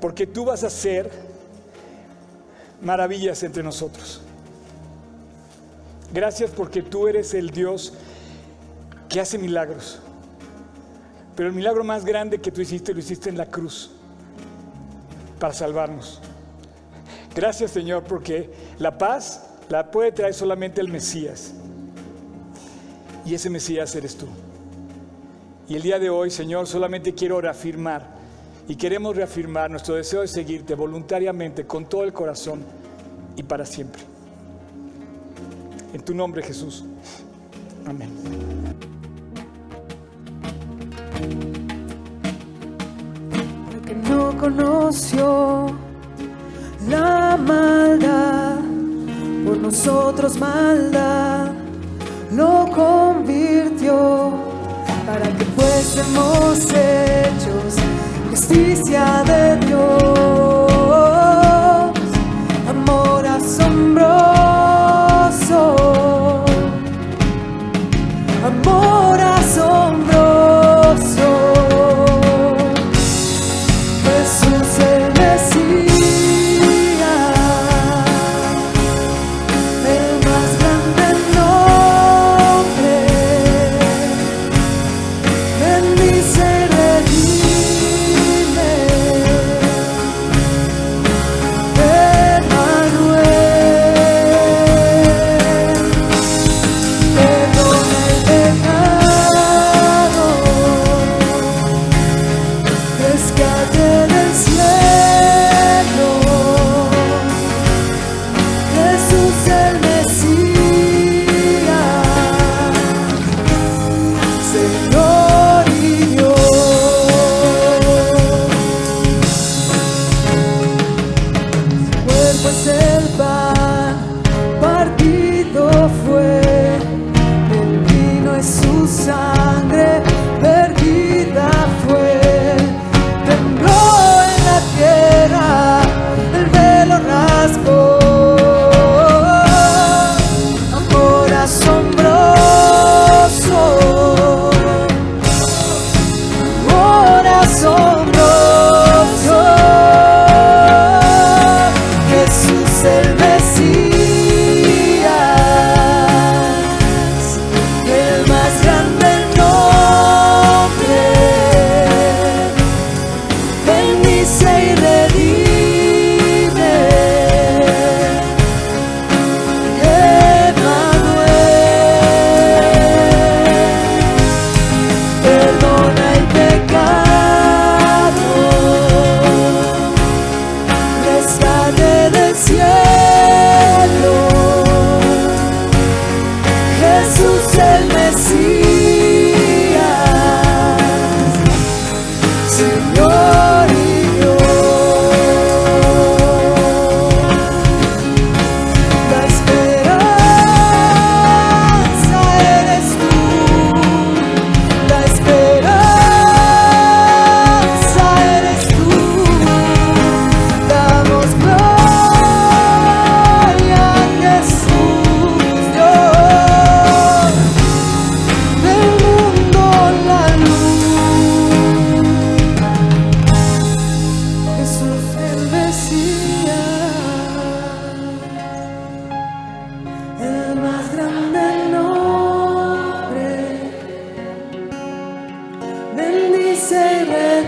[0.00, 1.10] porque tú vas a hacer
[2.80, 4.20] maravillas entre nosotros.
[6.14, 7.92] Gracias porque tú eres el Dios
[9.08, 9.98] que hace milagros.
[11.34, 13.90] Pero el milagro más grande que tú hiciste lo hiciste en la cruz
[15.40, 16.20] para salvarnos.
[17.34, 18.48] Gracias Señor porque
[18.78, 21.52] la paz la puede traer solamente el Mesías.
[23.24, 24.28] Y ese Mesías eres tú.
[25.70, 28.04] Y el día de hoy, Señor, solamente quiero reafirmar
[28.66, 32.64] y queremos reafirmar nuestro deseo de seguirte voluntariamente, con todo el corazón
[33.36, 34.02] y para siempre.
[35.94, 36.84] En tu nombre, Jesús.
[37.86, 38.10] Amén.
[43.86, 45.66] que no conoció
[46.88, 48.58] la maldad,
[49.46, 51.52] por nosotros maldad,
[52.32, 54.49] lo convirtió
[55.10, 57.74] para que fuésemos hechos
[58.30, 59.80] justicia de Dios,
[62.68, 64.39] amor asombroso,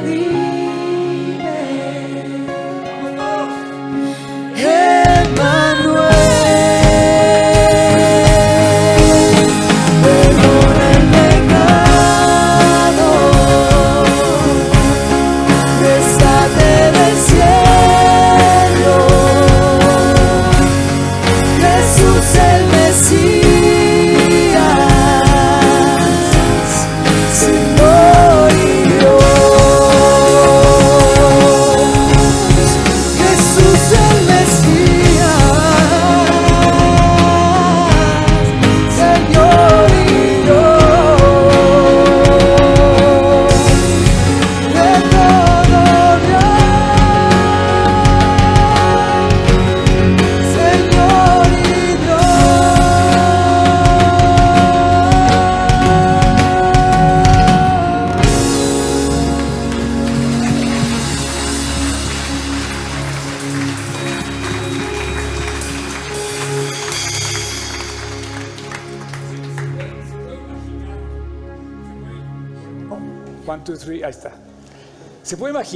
[0.02, 0.41] believe.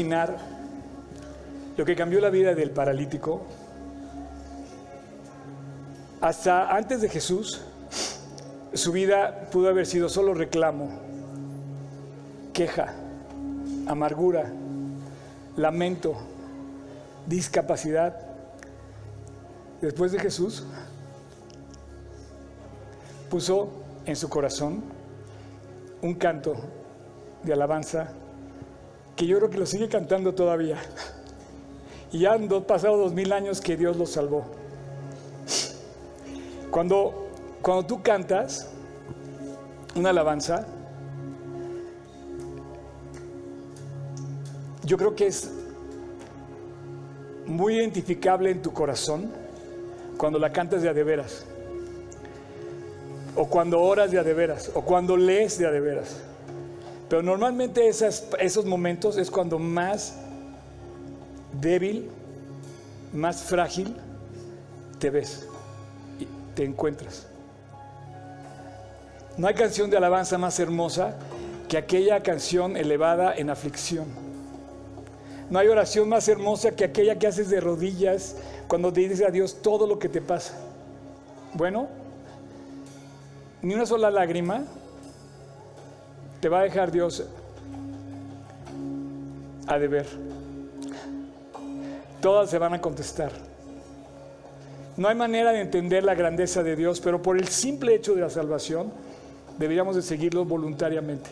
[0.01, 0.36] Imaginar
[1.76, 3.47] lo que cambió la vida del paralítico?
[6.20, 7.62] Hasta antes de Jesús,
[8.74, 10.90] su vida pudo haber sido solo reclamo,
[12.53, 12.94] queja,
[13.86, 14.53] amargura,
[15.57, 16.14] lamento,
[17.26, 18.20] discapacidad.
[19.80, 20.64] Después de Jesús,
[23.30, 23.70] puso
[24.05, 24.82] en su corazón
[26.03, 26.55] un canto
[27.42, 28.12] de alabanza
[29.16, 30.76] que yo creo que lo sigue cantando todavía.
[32.12, 34.44] Y han do- pasado dos mil años que Dios lo salvó.
[36.70, 37.28] Cuando,
[37.62, 38.70] cuando tú cantas
[39.94, 40.66] una alabanza,
[44.84, 45.50] yo creo que es
[47.46, 49.30] muy identificable en tu corazón
[50.16, 51.44] cuando la cantas de a de veras,
[53.34, 56.16] o cuando oras de a de veras, o cuando lees de a de veras.
[57.09, 60.16] Pero normalmente esos momentos es cuando más
[61.61, 62.11] débil,
[63.12, 63.94] más frágil
[64.98, 65.46] te ves
[66.18, 67.28] y te encuentras.
[69.36, 71.14] No hay canción de alabanza más hermosa
[71.68, 74.07] que aquella canción elevada en aflicción.
[75.48, 78.36] No hay oración más hermosa que aquella que haces de rodillas
[78.66, 80.54] cuando te dices a Dios todo lo que te pasa.
[81.54, 81.86] Bueno,
[83.62, 84.64] ni una sola lágrima
[86.47, 87.24] te va a dejar Dios
[89.66, 90.07] a deber.
[92.22, 93.32] Todas se van a contestar.
[94.97, 98.20] No hay manera de entender la grandeza de Dios, pero por el simple hecho de
[98.20, 98.92] la salvación
[99.59, 101.28] deberíamos de seguirlo voluntariamente.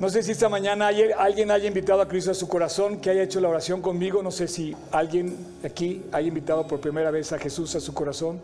[0.00, 3.22] No sé si esta mañana alguien haya invitado a Cristo a su corazón, que haya
[3.22, 4.24] hecho la oración conmigo.
[4.24, 8.40] No sé si alguien aquí haya invitado por primera vez a Jesús a su corazón.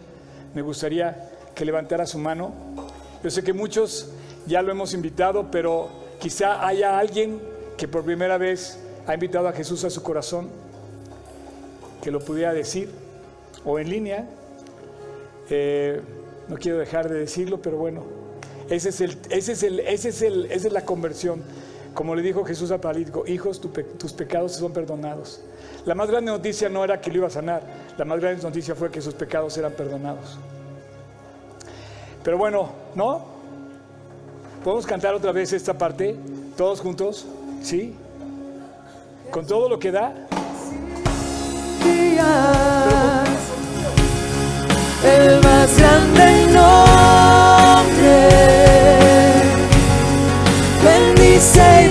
[0.55, 2.53] Me gustaría que levantara su mano.
[3.21, 4.13] Yo sé que muchos
[4.47, 5.89] ya lo hemos invitado, pero
[6.21, 7.41] quizá haya alguien
[7.77, 10.49] que por primera vez ha invitado a Jesús a su corazón,
[12.03, 12.91] que lo pudiera decir,
[13.65, 14.29] o en línea.
[15.51, 16.01] Eh,
[16.49, 18.03] no quiero dejar de decirlo, pero bueno,
[18.69, 21.43] ese es el, ese es el, ese es el, esa es la conversión.
[21.95, 25.41] Como le dijo Jesús al paralítico, hijos, tus pecados son perdonados.
[25.87, 27.63] La más grande noticia no era que lo iba a sanar,
[27.97, 30.39] la más grande noticia fue que sus pecados eran perdonados.
[32.25, 33.34] Pero bueno, ¿no?
[34.65, 36.17] ¿Podemos cantar otra vez esta parte?
[36.57, 37.27] ¿Todos juntos?
[37.62, 37.95] ¿Sí?
[39.31, 40.15] ¿Con todo lo que da?
[45.05, 48.29] el más grande nombre,
[50.83, 51.89] bendice y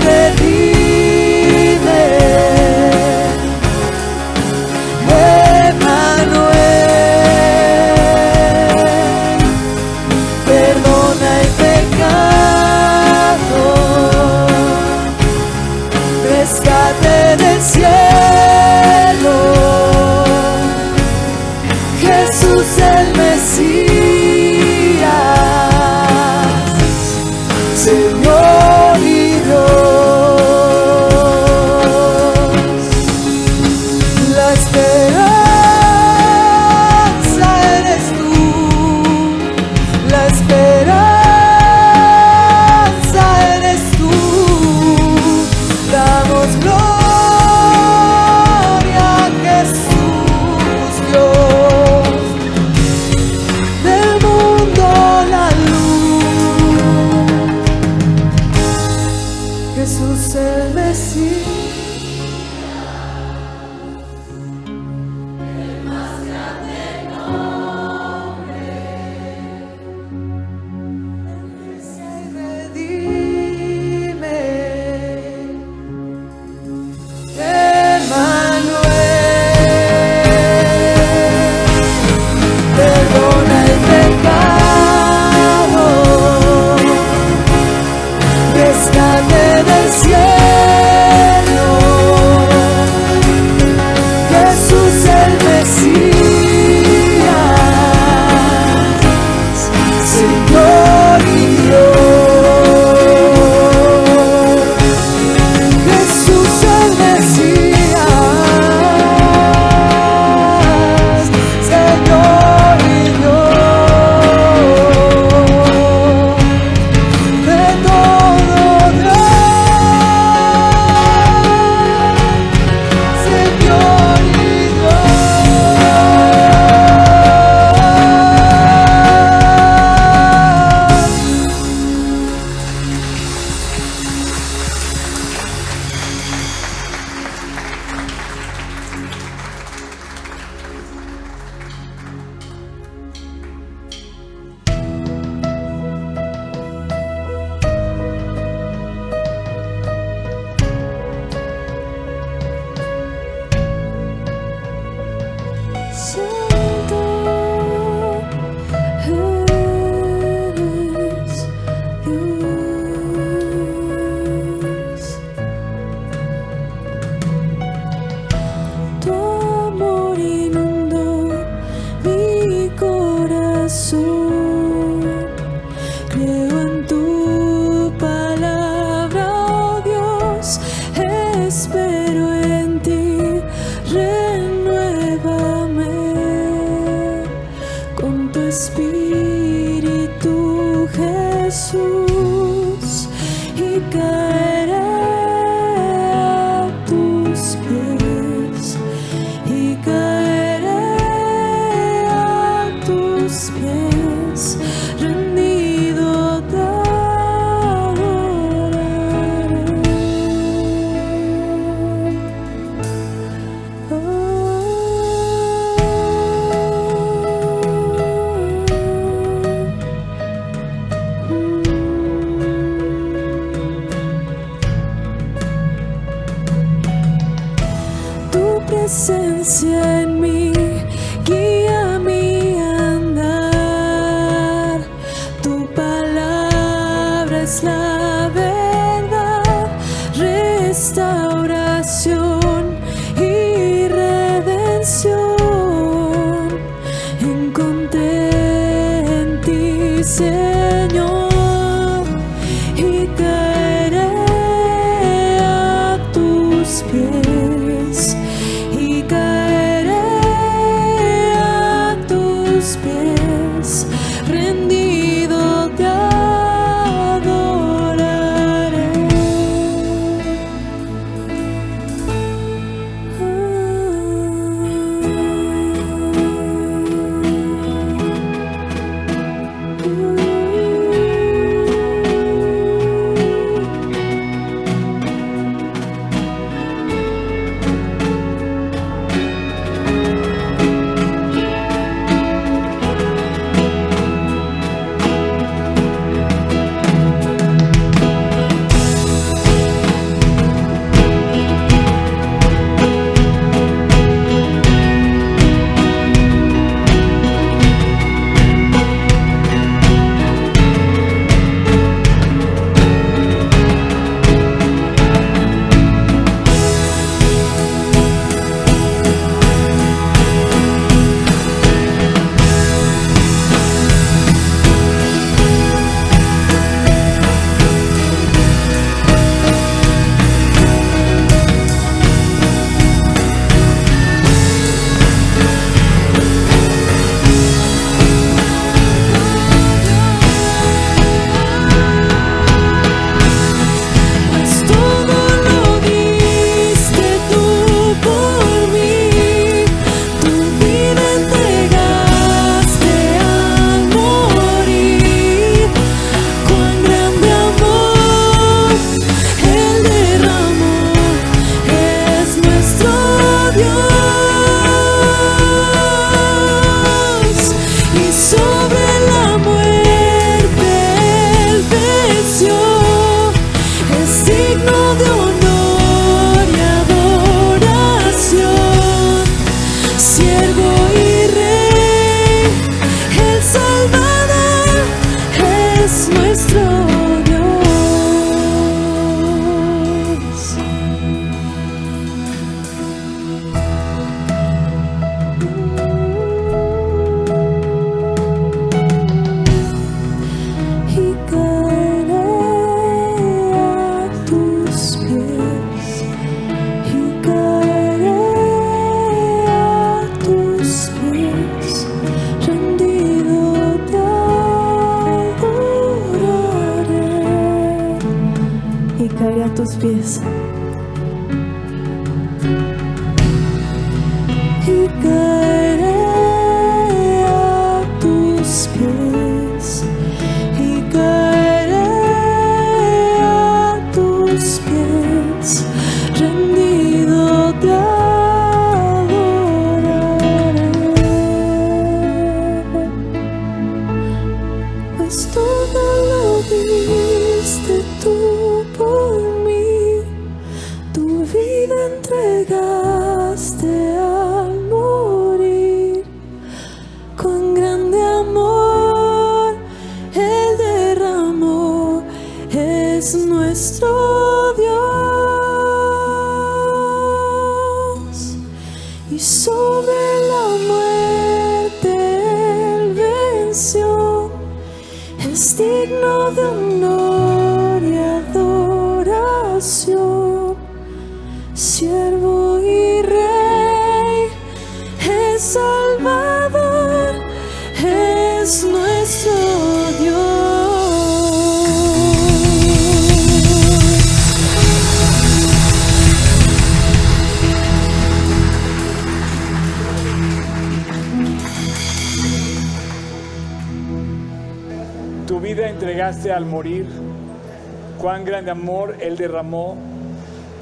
[509.34, 509.76] derramó.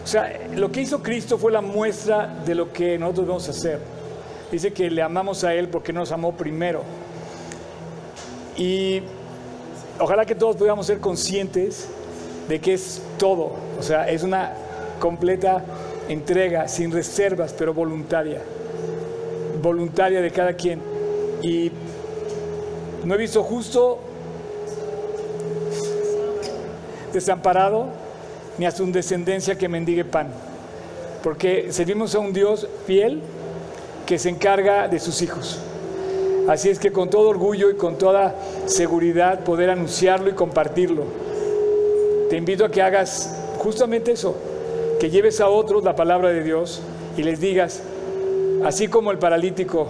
[0.03, 3.51] O sea, lo que hizo Cristo fue la muestra de lo que nosotros vamos a
[3.51, 3.79] hacer.
[4.51, 6.81] Dice que le amamos a Él porque nos amó primero.
[8.57, 9.01] Y
[9.99, 11.87] ojalá que todos podamos ser conscientes
[12.47, 13.51] de que es todo.
[13.79, 14.53] O sea, es una
[14.99, 15.63] completa
[16.09, 18.41] entrega, sin reservas, pero voluntaria.
[19.61, 20.81] Voluntaria de cada quien.
[21.41, 21.71] Y
[23.03, 23.99] no he visto justo
[27.13, 28.00] desamparado,
[28.61, 30.27] ni a su descendencia que mendigue pan.
[31.23, 33.19] Porque servimos a un Dios fiel
[34.05, 35.57] que se encarga de sus hijos.
[36.47, 38.35] Así es que con todo orgullo y con toda
[38.67, 41.05] seguridad poder anunciarlo y compartirlo.
[42.29, 44.37] Te invito a que hagas justamente eso,
[44.99, 46.83] que lleves a otros la palabra de Dios
[47.17, 47.81] y les digas,
[48.63, 49.87] así como el paralítico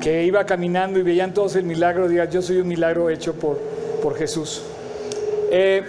[0.00, 3.58] que iba caminando y veían todos el milagro, digas, yo soy un milagro hecho por,
[4.00, 4.62] por Jesús.
[5.50, 5.82] Eh,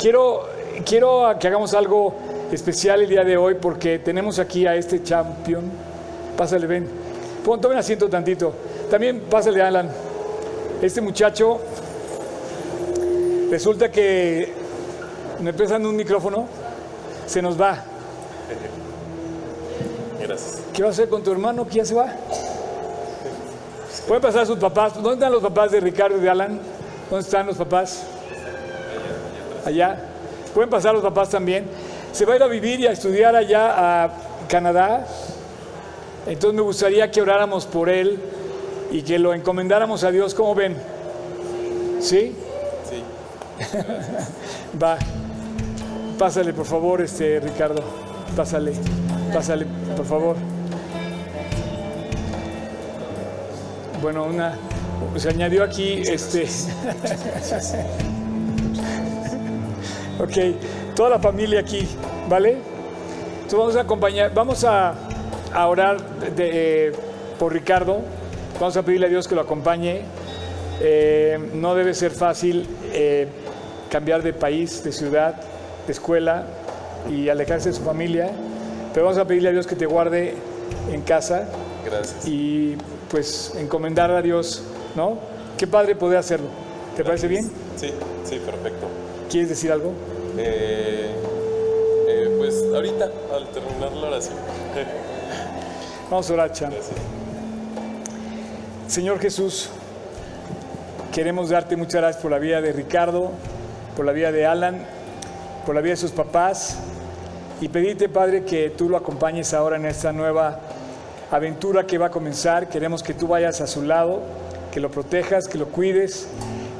[0.00, 2.14] quiero, quiero que hagamos algo
[2.52, 5.64] especial el día de hoy porque tenemos aquí a este champion.
[6.36, 6.88] Pásale, ven.
[7.44, 8.52] Pon, tomen asiento tantito.
[8.90, 9.90] También pásale, Alan.
[10.82, 11.58] Este muchacho,
[13.50, 14.52] resulta que
[15.40, 16.46] me pesan un micrófono,
[17.26, 17.82] se nos va.
[20.20, 20.62] Gracias.
[20.72, 22.12] ¿Qué va a hacer con tu hermano que ya se va?
[24.06, 24.94] Pueden pasar sus papás.
[24.94, 26.60] ¿Dónde están los papás de Ricardo y de Alan?
[27.10, 28.02] ¿Dónde están los papás?
[29.64, 30.15] Allá.
[30.56, 31.66] Pueden pasar los papás también.
[32.12, 34.10] Se va a ir a vivir y a estudiar allá a
[34.48, 35.06] Canadá.
[36.26, 38.18] Entonces me gustaría que oráramos por él
[38.90, 40.34] y que lo encomendáramos a Dios.
[40.34, 40.74] ¿Cómo ven?
[42.00, 42.34] ¿Sí?
[42.88, 43.02] Sí.
[44.82, 44.96] Va.
[46.18, 47.82] Pásale, por favor, este Ricardo.
[48.34, 48.72] Pásale.
[49.34, 50.36] Pásale, por favor.
[54.00, 54.56] Bueno, una
[55.18, 56.48] se añadió aquí este
[60.18, 61.86] Ok, toda la familia aquí,
[62.28, 62.56] ¿vale?
[63.36, 64.94] Entonces vamos a acompañar, vamos a,
[65.52, 66.00] a orar
[66.34, 66.92] de- eh,
[67.38, 67.98] por Ricardo,
[68.58, 70.02] vamos a pedirle a Dios que lo acompañe.
[70.80, 73.28] Eh, no debe ser fácil eh,
[73.90, 75.34] cambiar de país, de ciudad,
[75.86, 76.44] de escuela
[77.10, 78.30] y alejarse de su familia,
[78.92, 80.34] pero vamos a pedirle a Dios que te guarde
[80.90, 81.48] en casa
[81.84, 82.26] Gracias.
[82.26, 82.76] y
[83.10, 84.64] pues encomendar a Dios,
[84.96, 85.18] ¿no?
[85.56, 86.48] Qué padre poder hacerlo.
[86.96, 87.44] ¿Te parece bien?
[87.76, 87.90] Sí,
[88.24, 88.86] sí, perfecto.
[89.30, 89.92] ¿Quieres decir algo?
[90.38, 91.10] Eh,
[92.08, 94.36] eh, pues ahorita, al terminar la oración.
[96.10, 96.70] Vamos a orar, Chan.
[96.70, 96.96] Gracias.
[98.86, 99.68] Señor Jesús,
[101.12, 103.32] queremos darte muchas gracias por la vida de Ricardo,
[103.96, 104.86] por la vida de Alan,
[105.64, 106.78] por la vida de sus papás
[107.60, 110.60] y pedirte, Padre, que tú lo acompañes ahora en esta nueva
[111.32, 112.68] aventura que va a comenzar.
[112.68, 114.20] Queremos que tú vayas a su lado,
[114.70, 116.28] que lo protejas, que lo cuides,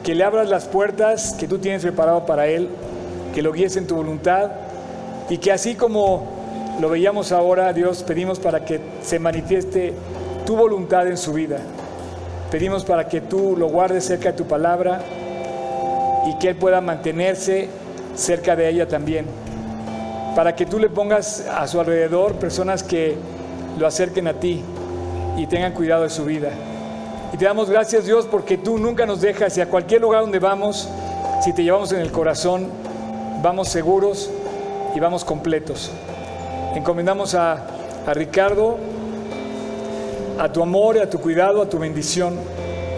[0.06, 2.68] que le abras las puertas que tú tienes preparado para él,
[3.34, 4.52] que lo guíes en tu voluntad
[5.28, 6.22] y que así como
[6.80, 9.94] lo veíamos ahora, Dios, pedimos para que se manifieste
[10.46, 11.56] tu voluntad en su vida.
[12.52, 15.00] Pedimos para que tú lo guardes cerca de tu palabra
[16.24, 17.68] y que él pueda mantenerse
[18.14, 19.26] cerca de ella también.
[20.36, 23.16] Para que tú le pongas a su alrededor personas que
[23.76, 24.62] lo acerquen a ti
[25.36, 26.50] y tengan cuidado de su vida.
[27.36, 30.38] Y te damos gracias Dios porque tú nunca nos dejas y a cualquier lugar donde
[30.38, 30.88] vamos,
[31.44, 32.68] si te llevamos en el corazón,
[33.42, 34.30] vamos seguros
[34.94, 35.90] y vamos completos.
[36.74, 37.66] Encomendamos a,
[38.06, 38.78] a Ricardo,
[40.38, 42.38] a tu amor, a tu cuidado, a tu bendición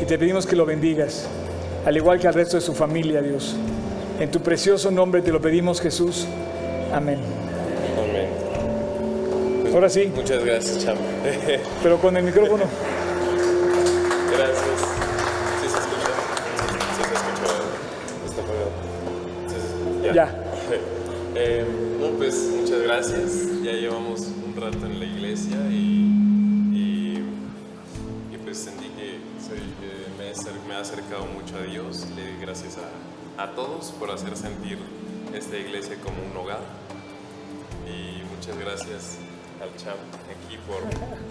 [0.00, 1.26] y te pedimos que lo bendigas,
[1.84, 3.56] al igual que al resto de su familia, Dios.
[4.20, 6.28] En tu precioso nombre te lo pedimos, Jesús.
[6.94, 7.18] Amén.
[8.08, 8.28] Amén.
[9.62, 10.12] Pues, Ahora sí.
[10.14, 10.96] Muchas gracias, Cham.
[11.82, 12.66] Pero con el micrófono.
[20.10, 20.14] Escucha.
[20.14, 20.44] Ya.
[21.34, 21.64] Eh,
[22.00, 23.62] no, pues muchas gracias.
[23.62, 26.10] Ya llevamos un rato en la iglesia y,
[26.74, 27.24] y,
[28.32, 32.06] y pues sentí que soy, eh, me, he acer- me ha acercado mucho a Dios.
[32.16, 34.78] Le doy gracias a, a todos por hacer sentir
[35.34, 36.60] esta iglesia como un hogar.
[37.86, 39.18] Y muchas gracias
[39.62, 39.98] al champ
[40.30, 40.82] aquí por,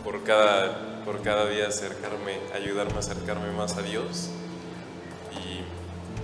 [0.04, 4.30] por, cada, por cada día acercarme, ayudarme a acercarme más a Dios.
[5.34, 5.62] Y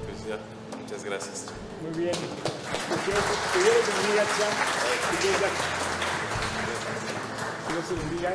[0.06, 0.38] pues ya,
[0.82, 1.46] muchas gracias.
[1.84, 2.14] Muy bien.
[2.14, 3.24] Que Dios
[3.54, 4.24] que Dios les bendiga.
[5.12, 5.38] Que Dios
[7.68, 8.32] que Dios te bendiga.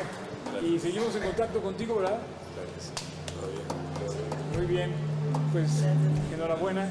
[0.61, 2.19] Y seguimos en contacto contigo, ¿verdad?
[4.55, 4.93] Muy bien.
[5.51, 5.69] Pues
[6.33, 6.89] enhorabuena.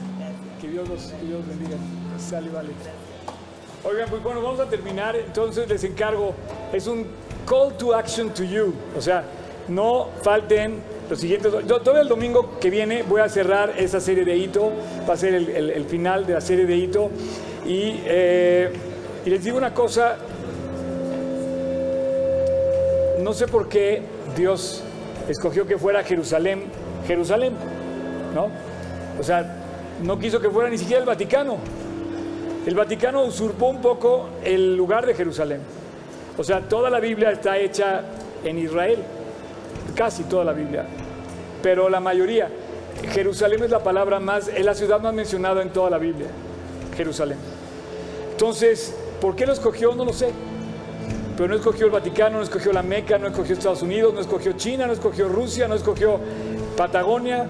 [0.61, 1.79] Que Dios los, que Dios los bendiga.
[2.19, 2.71] Sale, vale.
[3.85, 5.15] Oigan, pues bueno, vamos a terminar.
[5.15, 6.35] Entonces les encargo.
[6.73, 7.07] Es un
[7.47, 8.75] call to action to you.
[8.97, 9.25] O sea,
[9.69, 11.53] no falten los siguientes.
[11.67, 14.73] Todo el domingo que viene voy a cerrar esa serie de hito.
[15.09, 17.11] Va a ser el final de la serie de hito.
[17.67, 18.71] Y, eh,
[19.25, 20.17] y les digo una cosa.
[23.21, 24.03] No sé por qué
[24.37, 24.83] Dios
[25.29, 26.65] escogió que fuera Jerusalén,
[27.07, 27.53] Jerusalén,
[28.35, 28.49] ¿no?
[29.19, 29.57] O sea,
[30.03, 31.57] no quiso que fuera ni siquiera el Vaticano.
[32.67, 35.61] El Vaticano usurpó un poco el lugar de Jerusalén.
[36.37, 38.03] O sea, toda la Biblia está hecha
[38.45, 38.99] en Israel,
[39.99, 40.85] casi toda la Biblia,
[41.61, 42.49] pero la mayoría.
[43.13, 46.29] Jerusalén es la palabra más, es la ciudad más mencionada en toda la Biblia,
[46.97, 47.37] Jerusalén.
[48.31, 49.97] Entonces, ¿por qué lo escogió?
[49.97, 50.31] No lo sé.
[51.37, 54.53] Pero no escogió el Vaticano, no escogió la Meca, no escogió Estados Unidos, no escogió
[54.53, 56.21] China, no escogió Rusia, no escogió
[56.77, 57.47] Patagonia.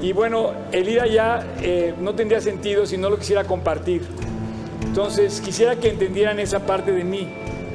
[0.00, 4.02] Y bueno, el ir allá eh, no tendría sentido si no lo quisiera compartir.
[4.82, 7.28] Entonces, quisiera que entendieran esa parte de mí,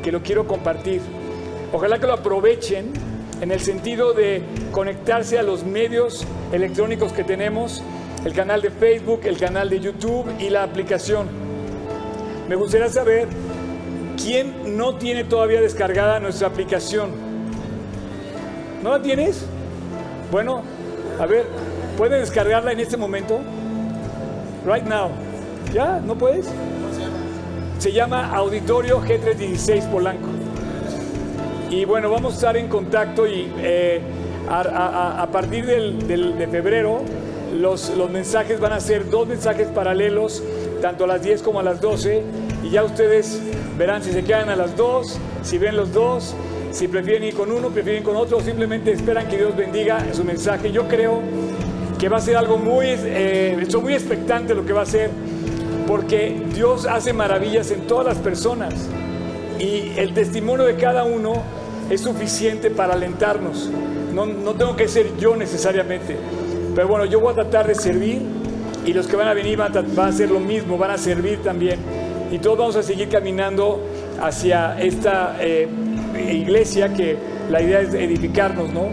[0.03, 1.01] que lo quiero compartir.
[1.71, 3.10] Ojalá que lo aprovechen
[3.41, 7.83] en el sentido de conectarse a los medios electrónicos que tenemos,
[8.23, 11.27] el canal de Facebook, el canal de YouTube y la aplicación.
[12.47, 13.27] Me gustaría saber
[14.15, 17.11] quién no tiene todavía descargada nuestra aplicación.
[18.83, 19.45] ¿No la tienes?
[20.31, 20.61] Bueno,
[21.19, 21.45] a ver,
[21.97, 23.39] ¿pueden descargarla en este momento?
[24.65, 25.09] Right now.
[25.73, 25.99] ¿Ya?
[25.99, 26.47] ¿No puedes?
[27.79, 30.40] Se llama Auditorio G316 Polanco.
[31.71, 34.01] Y bueno, vamos a estar en contacto y eh,
[34.49, 37.01] a, partir del- del- de febrero
[37.57, 40.43] los, los mensajes van a ser dos mensajes paralelos,
[40.81, 42.23] tanto a las 10 como a las 12.
[42.63, 43.41] Y ya ustedes
[43.77, 46.35] verán si se quedan a las 2, si ven los dos,
[46.71, 50.23] si prefieren ir con uno, prefieren con otro, o simplemente esperan que Dios bendiga su
[50.25, 50.71] mensaje.
[50.71, 51.21] Yo creo
[51.97, 55.09] que va a ser algo muy, eh, estoy muy expectante lo que va a ser,
[55.87, 58.73] porque Dios hace maravillas en todas las personas
[59.59, 61.33] y el testimonio de cada uno
[61.91, 63.69] es suficiente para alentarnos.
[64.13, 66.15] No, no tengo que ser yo necesariamente,
[66.73, 68.21] pero bueno, yo voy a tratar de servir
[68.85, 71.39] y los que van a venir van a, van hacer lo mismo, van a servir
[71.43, 71.79] también
[72.31, 73.81] y todos vamos a seguir caminando
[74.21, 75.67] hacia esta eh,
[76.31, 77.17] iglesia que
[77.49, 78.87] la idea es edificarnos, ¿no?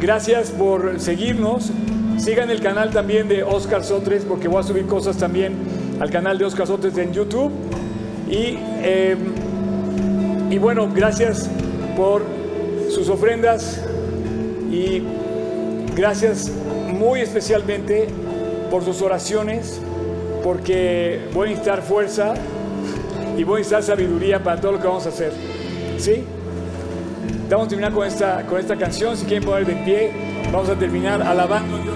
[0.00, 1.70] Gracias por seguirnos.
[2.18, 5.54] Sigan el canal también de Oscar Sotres porque voy a subir cosas también
[6.00, 7.50] al canal de Oscar Sotres en YouTube.
[8.28, 9.16] Y, eh,
[10.50, 11.48] y bueno, gracias
[11.96, 12.22] por
[12.90, 13.80] sus ofrendas
[14.70, 15.02] y
[15.94, 16.50] gracias
[16.92, 18.08] muy especialmente
[18.70, 19.80] por sus oraciones
[20.44, 22.34] porque voy a necesitar fuerza
[23.36, 25.32] y voy a necesitar sabiduría para todo lo que vamos a hacer.
[25.98, 26.24] ¿Sí?
[27.50, 29.16] Vamos a terminar con esta, con esta canción.
[29.16, 30.12] Si quieren poner de pie,
[30.52, 31.95] vamos a terminar alabando